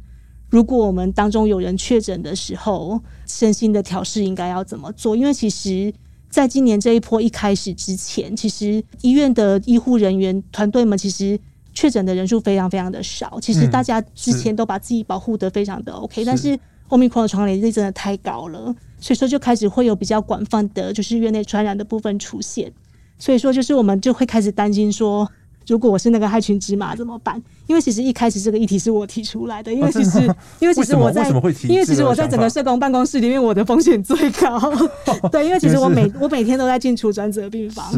[0.50, 5.94] 如果我们当中有人确诊的时候，身心的调试应该要怎么做，因为其实。
[6.30, 11.40] 在今年这一波一开始之前，其实医院的医护人员团队们其实
[11.78, 13.38] 确诊的人数非常非常的少。
[13.40, 16.58] 其实大家之前都把自己保护的非常的 OK，、嗯、但是
[16.90, 22.72] Omicron 的传染力真的太高了，所以说就开始会有比较广泛的就是院内传染的部分出现。
[23.20, 25.30] 所以说就是我们就会开始担心说。
[25.70, 27.44] 如果我是那个害群之马怎么办？
[27.68, 30.20] 因为其实一开始这个议题是我提出来的，因为其实，
[30.62, 31.28] 因为其实我在，
[31.68, 34.58] 因为其实我在整个社工办公室里面，我的风险最高。
[35.30, 37.92] 对，因为其实我每我每天都在进出专责病房。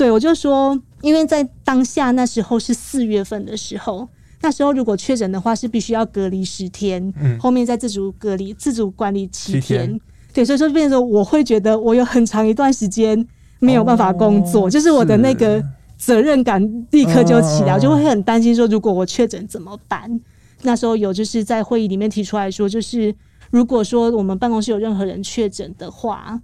[0.00, 4.08] 是，对，我就说，因为在当下那时候是四月份的时候，
[4.42, 10.00] 那时候如果确诊的话是必须要隔离十天，嗯，后面再自主隔离、自主管理七天。
[10.32, 13.26] 对，所以说变成，我会觉得我有很长一段时间
[13.58, 15.62] 没有办法工作，就是我的那个。
[16.00, 16.58] 责任感
[16.92, 20.18] 立刻就起来，就会很担心说，如果我确诊怎么办？
[20.62, 23.14] 那时候有就是在会议里面提出来说，就是
[23.50, 26.40] 如果说我们办公室有任何人确诊的话，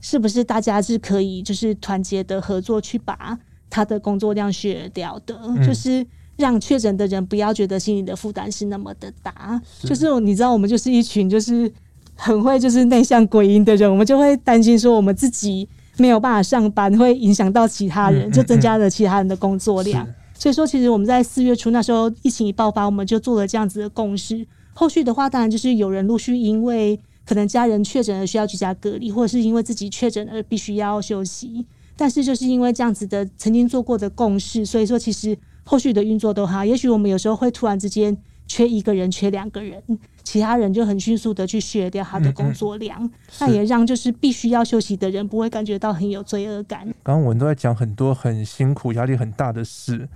[0.00, 3.38] 是不是大家是可以就是团结的合作去把
[3.70, 5.38] 他的工作量削掉的？
[5.66, 9.60] 就是让确诊的人不要觉得心理的负担是那么的大。
[9.82, 11.72] 就是你知道，我们就是一群就是
[12.14, 15.68] 很会就是内向鬼阴的人，我们就会担心说我们自己。
[16.00, 20.06] 没有办法上班，会影响到其他人，就增加了其他人的工作量。
[20.32, 24.46] 所以说，其实我们在四月初那时候疫情一爆发，我们就做了这样子的共识。
[24.74, 26.96] 后续的话，当然就是有人陆续因为
[27.28, 31.66] 可能家人确诊而需要居家隔离，或者是因为自己确诊而必须要休息。
[31.94, 36.64] 但是就是因为这样子的曾经做过的共识，所以说其实后续的运作都好。
[36.64, 38.16] 也许我们有时候会突然之间
[38.46, 39.82] 缺一个人，缺两个人。
[40.24, 43.10] 其他人就很迅速的去削掉他的工作量，嗯嗯，
[43.40, 46.84] 那也让就是必须要休息的人不会感觉到很有罪恶感。
[47.02, 50.08] 刚刚我们都在讲很多很辛苦、压力很大的事，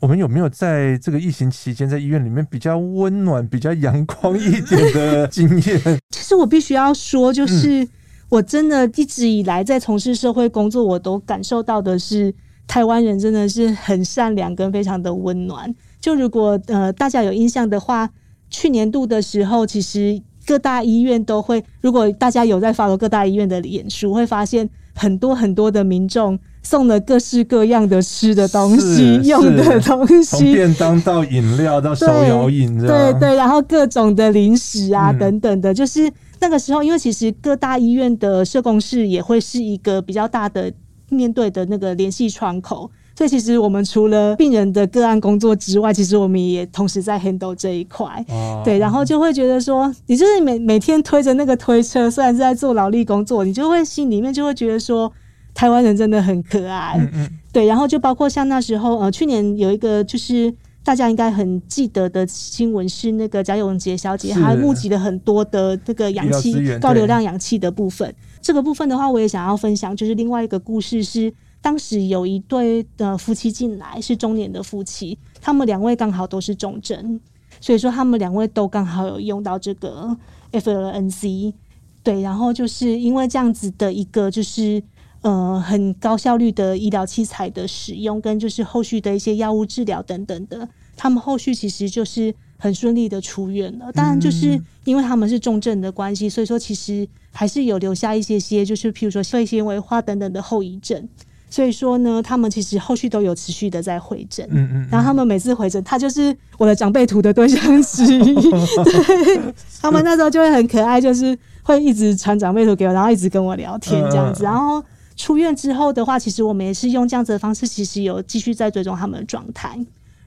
[0.00, 6.01] 我们有没有在这个疫情期间在医院里面比较温暖、比较阳光一点的经验？
[6.22, 7.86] 其实我必须要说，就是
[8.30, 12.34] 我真的一直以来在从事社会工作，我都感受到的是
[12.66, 15.74] 台湾人真的是很善良跟非常的温暖。
[16.00, 18.08] 就如果呃大家有印象的话。
[18.54, 40.72] 去年度的时候，其实各大医院都会，如果大家有在 follow 各大医院的演出，会发现很多很多的民众送了各式各样的吃的东西、用的东西，从便当到饮料到手摇饮，对对，对，然后各种的零食啊、嗯、等等的，就是那个时候，因为其实各大医院的社工室也会是一个比较大的
[41.08, 42.90] 面对的那个联系窗口。
[43.14, 55.12] 所以其实我们除了病人的个案工作之外，其实我们也同时在 handle 这一块，哦、对，然后就会觉得说，你就是每每天推着那个推车，虽然是在做劳力工作，你就会心里面就会觉得说，
[55.52, 57.30] 台湾人真的很可爱，嗯嗯。
[57.52, 60.52] 对，然后就包括像那时候，呃，去年有一个就是
[60.82, 71.30] 大家应该很记得的新闻是那个贾永婕小姐，她募集了很多的这个氧气高流量氧气的部分，这个部分的话，我也想要分享，就是另外一个故事是。
[71.62, 77.20] 当时有一对的夫妻进来，是中年的夫妻，他们两位刚好都是重症，
[77.60, 80.14] 所以说他们两位都刚好有用到这个
[80.50, 81.54] FLNC，
[82.02, 84.82] 对，然后就是因为这样子的一个就是
[85.20, 93.92] 呃很高效率的医疗器材的使用，跟就是后续的一些药物治疗等等的，他们后续其实就是很顺利的出院了。
[93.92, 101.08] 当然，就是因为他们是重症的关系，所以说其实还是有留下一些些，就是譬如说肺纤维化等等的后遗症。
[101.52, 108.34] 所以说呢，他们其实后续都有持续的在回诊，嗯嗯，然后他们每次回诊，他就是我的长辈图的对象之一，
[108.84, 114.42] 对，他们那时候就会很可爱，就是会一直传长辈图给我，然后一直跟我聊天这样子。
[114.42, 114.82] 然后
[115.14, 119.78] 出院之后的话，其实我们也是用这样子的方式，其实有继续在追踪他们的状态。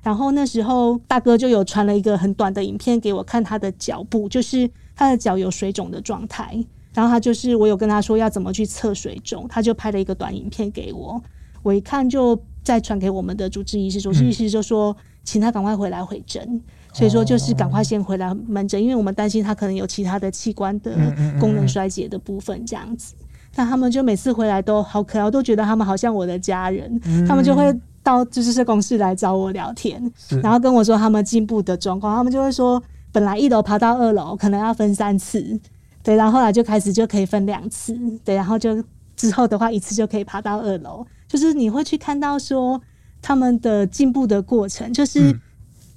[0.03, 6.63] 然后那时候大哥就有传了一个很短的影片给我看，他的脚部就是他的脚有水肿的状态。
[6.95, 11.21] 然后他就是，我有跟他说要怎么去测水肿，他就拍了一个短影片给我，
[11.61, 16.61] 我一看就再传给我们的主治医师，主治医师就说，请他赶快回来回诊，
[16.93, 20.95] 所以说就是赶快先回来门诊，因为我们担心他可能有其他的器官的
[21.39, 23.13] 功能衰竭的部分这样子。
[23.57, 27.73] 那他们就每次回来都好可爱，我都觉得他们好像我的家人，他们就会
[28.03, 30.01] 到就是社工室来找我聊天，
[30.41, 32.81] 然后跟我说他们进步的状况，他们就会说，
[33.11, 35.59] 本来一楼爬到二楼可能要分三次。
[36.05, 38.81] 对，然后后来就开始就可以分两次，对，然后就
[39.15, 42.79] 之后的话一次就可以爬到二楼，就是你会去看到说
[43.23, 45.35] 他们的进步的过程，就是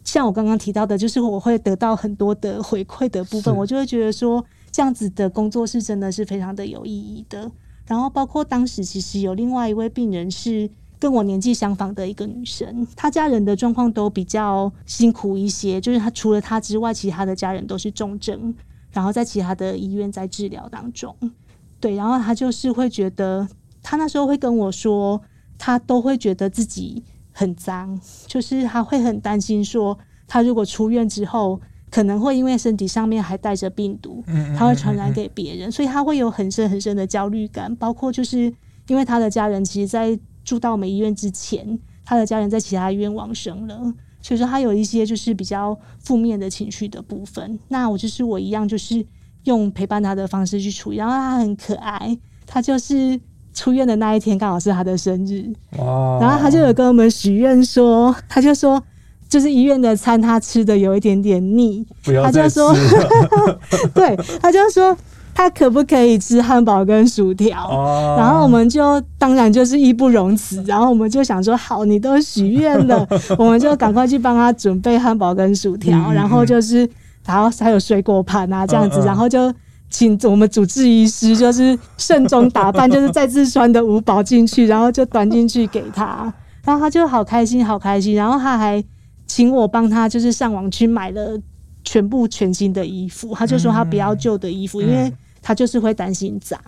[0.04, 7.50] 像我刚刚提到的，就是我会得到很多的回馈的部分，我就会觉得说这样子的工作是真的是非常的有意义的。
[7.86, 18.54] 然后包括当时其实有另外一位病人是跟我年纪相仿的一个女生，她家人的状况都比较辛苦一些，就是她除了她之外，其他的家人都是重症。
[18.99, 21.14] 然后在其他的医院在治疗当中，
[21.78, 23.46] 对，然后他就是会觉得，
[23.80, 25.22] 他那时候会跟我说，
[25.57, 27.96] 他都会觉得自己很脏，
[28.26, 29.96] 就是他会很担心说，
[30.26, 31.61] 他如果出院之后，
[31.92, 34.24] 可能会因为身体上面还带着病毒，
[34.57, 38.53] 他会传染给别人，所以他会有很深很深的焦虑感，包括就是
[38.88, 43.94] 因为他的家人其实，在住到我们医院之前，他的家人在其他医院往生了。
[44.20, 49.04] 所以说他有一些就是比较负面的情绪的部分，那我就是我一样，就是
[49.44, 50.96] 用陪伴他的方式去处理。
[50.96, 52.16] 然后他很可爱，
[52.46, 53.18] 他就是
[53.54, 56.18] 出院的那一天刚好是他的生日，哇！
[56.20, 58.82] 然后他就有跟我们许愿说，他就说
[59.28, 61.86] 就是医院的餐他吃的有一点点腻。
[62.04, 62.74] 他就说，
[63.94, 64.96] 对，他就说。
[65.39, 67.55] 他可不可以吃汉堡跟薯条？
[68.18, 73.07] 然后我们就当然就是义不容辞，然后我们就想说，好，你都许愿了，
[73.39, 76.78] 我们就赶快去帮他准备汉堡跟薯条，然后就是，
[77.24, 79.55] 然后还有水果盘啊这样子，然后就
[79.89, 86.34] 请我们主治医师就是盛装打扮，就是再次穿的五宝进去，然后就端进去给他，
[86.64, 88.82] 然后他就好开心，好开心，然后他还
[89.28, 91.39] 请我帮他就是上网去买了
[91.84, 95.12] 全部全新的衣服，他就说他不要旧的衣服，因为。
[95.41, 96.61] 他就是会担心脏，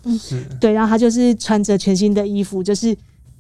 [0.61, 2.97] 对，然后他就是穿着全新的衣服，就是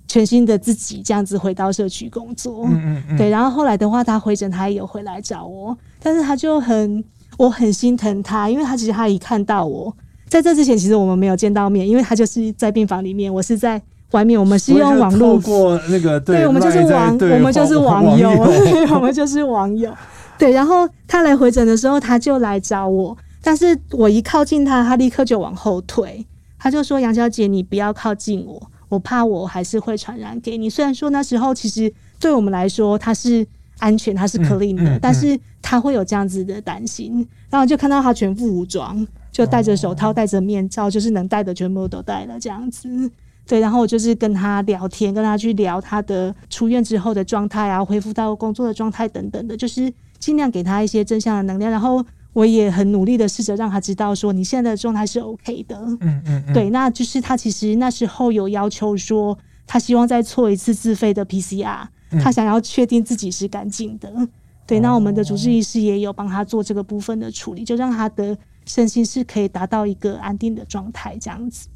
[0.06, 2.66] 全新的自己这样子回到社区工作。
[2.68, 7.02] 嗯，对，然后后来的话，他回诊他也有回来找我，但是他就很，
[7.38, 9.94] 我很心疼他，因为他其实他一看到我，
[10.28, 15.38] 在这之前其实我们没有见到面，因为他就是在病房里面，我是在外面，我们是用网络。
[15.38, 18.30] 过那个，对，我们就是网，我们就是网友，
[18.92, 19.94] 我们就是网友，
[20.36, 23.16] 对，然后他来回诊的时候，他就来找我。
[23.42, 26.26] 但是我一靠近他，他立刻就往后退。
[26.62, 33.46] 他就说：“杨小姐，你不要靠近我，我怕我还是会传染给你。”虽然说那时候其实对我们来说他是
[33.78, 37.26] 安全，他是 clean 的，但是他会有这样子的担心。
[37.48, 43.10] 然后就看到他全副武装，就戴着手套、戴着面罩，就是能戴的全部都戴了这样子。
[43.46, 52.04] 对，然后我就是跟他聊天，跟他去聊他的出院之后的状态啊，恢复到工作的状态等等的，就是尽量给他一些正向的能量，然后。
[52.32, 55.76] 我也很努力的试着让他知道说，你现在的状态是 OK 的。
[56.00, 61.86] 嗯嗯，嗯，对，那就是他其实那时候有要求说，他希望再做一次自费的 PCR，
[62.22, 64.12] 他想要确定自己是干净的。
[64.16, 64.28] 嗯、
[64.66, 71.68] 对，那我们的主治医师也有帮他做这个部分的处理，就让他的身心是可以达到一个安定的状态，这样子。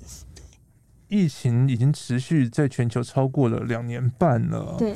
[1.09, 4.75] 疫情已经持续在全球超过了两年半了。
[4.79, 4.95] 对，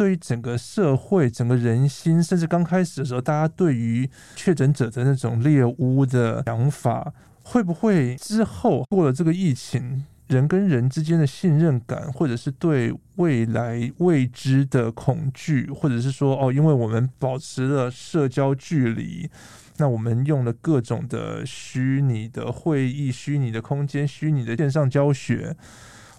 [0.00, 19.28] 对于整个社会、整个人心，甚至刚开始的时候，大家对于确诊者的那种猎巫的想法，会不会之后过了这个疫情，人跟人之间的信任感，或者是对未来未知的恐惧，或者是说，哦，因为我们保持了社交距离。
[19.76, 25.54] 那我们用了各种的虚拟的会议、虚拟的空间、虚拟的线上教学，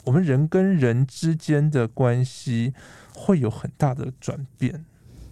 [0.06, 2.74] 我们人跟人之间的关系
[3.14, 4.86] 会有很大的转变。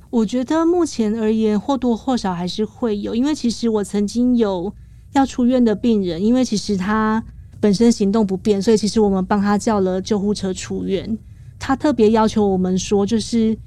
[0.10, 4.74] 我觉得目前而言，或多或少还是会有，因为其实我曾经有
[5.14, 7.24] 要出院的病人，因为其实他
[7.60, 11.18] 本身行动不便，所以其实我们帮他叫了救护车出院。
[11.58, 13.58] 他特别要求我们说，就是。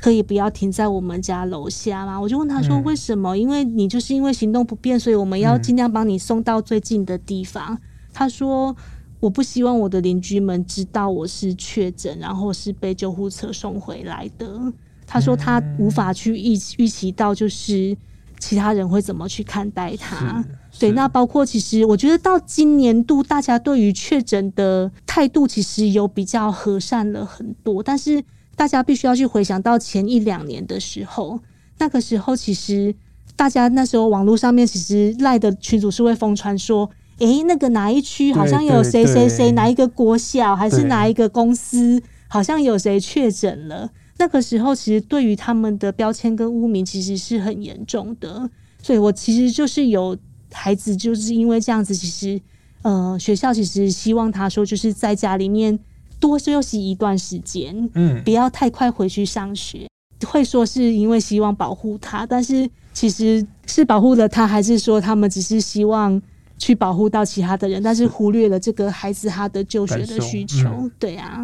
[0.00, 2.20] 可以不要停在我们家楼下嘛？
[2.20, 7.74] 我就问他说：“为什么？”嗯、因为你就是因为行动不便，所以我们要尽量帮你送到最近的地方。
[7.74, 7.78] 嗯、
[8.12, 8.76] 他说
[9.20, 14.72] ：“我不希望我的邻居们知道我是确诊，然后是被救护车送回来的。”
[15.06, 17.96] 他说他无法去预预期到，就是
[18.38, 20.44] 其他人会怎么去看待他。
[20.78, 28.24] 对，那包括其实我觉得到今年度，大家对于确诊的态度其实有比较和善了很多，但是。
[28.58, 31.38] 大家必须要去回想到前一两年的时候，
[31.78, 32.92] 那个时候其实
[33.36, 43.90] 大家那时候网络上面其实赖的群主是会疯传说，诶、欸，那个哪一区好像有谁谁谁，哪一个国小还是哪一个公司，好像有谁确诊了。
[44.18, 48.48] 那个时候其实对于他们的标签跟污名其实是很严重的，
[48.82, 50.16] 所以我其实就是有
[50.52, 52.40] 孩子就是因为这样子，其实
[52.82, 55.78] 呃学校其实希望他说就是在家里面。
[56.20, 59.86] 多休息一段时间，嗯，不要太快回去上学。
[60.26, 66.20] 会说是因为希望保护他，但是其实是保护了他，还是说他们只是希望
[66.58, 70.68] 去保护到其他的人，但是忽略了这个孩子他的就学的需求。
[70.68, 71.42] 嗯、对啊，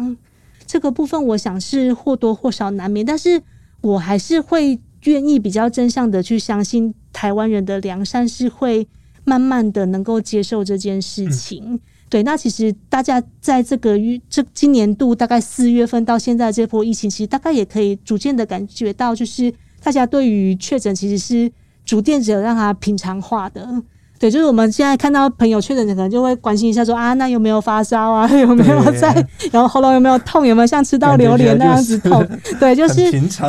[0.67, 3.41] 这个部分我想是或多或少难免，但是
[3.81, 8.87] 我还是会愿意比较真相的去相信台湾人的良善是会
[9.23, 11.63] 慢慢的能够接受这件事情。
[11.73, 19.51] 嗯对，那其实大家在这个月，这今年度大概四月份到现在这波疫情，其实大概也可以逐渐的感觉到，就是
[19.81, 21.51] 大家对于确诊其实是
[21.83, 23.67] 逐渐的让它平常化的。
[24.19, 28.27] 对，就是我们现在看到朋友确诊，可能就会关心一下说，说啊，那有没有发烧啊？
[28.35, 29.13] 有没有在？
[29.51, 30.45] 然后喉咙有没有痛？
[30.45, 32.25] 有没有像吃到榴莲那样子痛？
[32.59, 33.01] 对，就是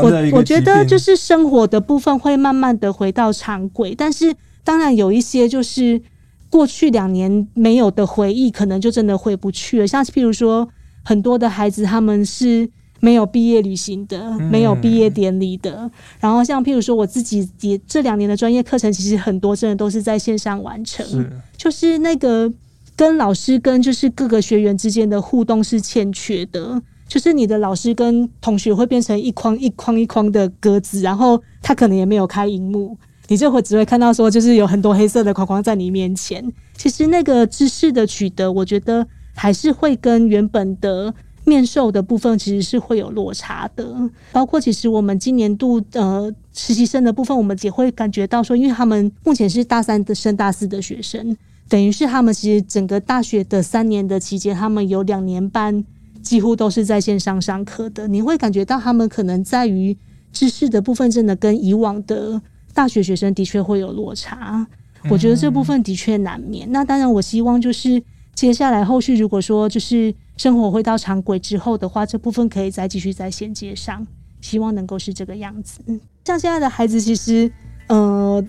[0.03, 6.01] 我我觉得就是生活的部分会慢慢的回到常轨，但是当然有一些就是。
[6.49, 9.87] 过去两年没有的回忆，可能就真的回不去了。
[9.87, 10.67] 像是譬如说，
[11.05, 12.67] 很多的孩子他们是
[13.01, 15.91] 没有毕业旅行的，嗯、没有毕业典礼的。
[16.21, 21.05] 然后像譬如说，我自己也这两年的专业课程，其实很多真的都是在线上完成。
[21.07, 22.53] 是就是那个
[22.95, 26.83] 跟老师跟就是各个学员之间的互动是欠缺的。
[27.09, 32.99] 就是你的老师跟同学会变成一框一框一框的格子，然后他可能也没有开荧幕。
[33.29, 36.45] 你这会只会看到说，就是有很多黑色的框框在你面前。
[36.77, 41.15] 其实那个知识的取得，我觉得还是会跟原本的
[41.47, 43.97] 面授的部分其实是会有落差的。
[44.33, 51.37] 包括其实我们今年度呃实习生的部分，我们也会感觉到说，因为他们目前是大三的升大四的学生，
[51.69, 55.85] 等于是他们其实整个大学的三年的期间，他们有两年半
[56.23, 58.07] 几乎都是在线上上课的。
[58.07, 59.97] 你会感觉到他们可能在于
[60.33, 62.43] 知识的部分，真的跟以往的。
[62.75, 64.67] 大学学生的确会有落差，
[65.09, 66.71] 我觉得这部分的确难免。
[66.73, 68.03] 那当然，我希望就是
[68.35, 74.07] 接下来后续，如果说就是生活回到常轨之后的话，这部分可以再继续在衔接上，
[74.41, 75.81] 希望能够是这个样子。
[76.25, 77.51] 像现在的孩子，其实
[77.89, 78.45] 呃，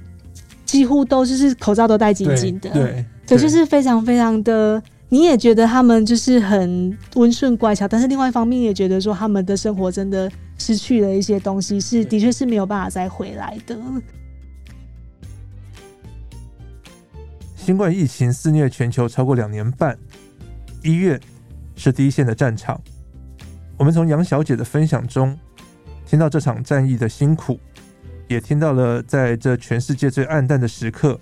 [0.65, 13.77] 几乎都就是口罩都戴紧紧的，对，对，就是非常非常的，你也觉得他们就是很温顺乖巧，但是另外一方面也觉得说他们的生活真的失去了一些东西，是的确是没有办法再回来的。
[17.55, 19.97] 新冠疫情肆虐全球超过两年半，
[20.83, 21.19] 医院
[21.77, 22.77] 是第一线的战场。
[23.77, 25.37] 我们从杨小姐的分享中
[26.05, 27.57] 听到这场战役的辛苦，
[28.27, 31.17] 也听到了在这全世界最暗淡的时刻，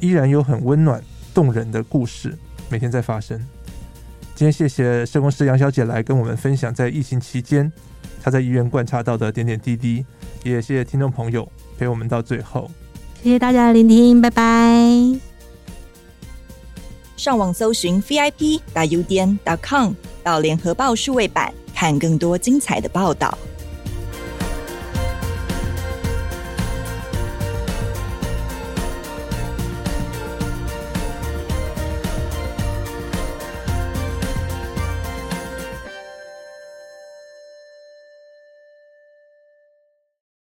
[0.00, 1.02] 依然有很温暖
[1.32, 2.36] 动人的故事
[2.68, 3.38] 每天在发生。
[4.34, 7.72] 今天谢谢社工师杨小姐来跟我们分享在疫情期间
[8.22, 10.04] 她在医院观察到的点点滴滴，
[10.42, 12.70] 也谢谢听众朋友陪我们到最后。
[13.22, 15.33] 谢谢大家的聆听，拜拜。
[17.24, 23.38] 上网搜寻 vip 打 udn 点 com 到联合报数位版，看更多精彩的报道。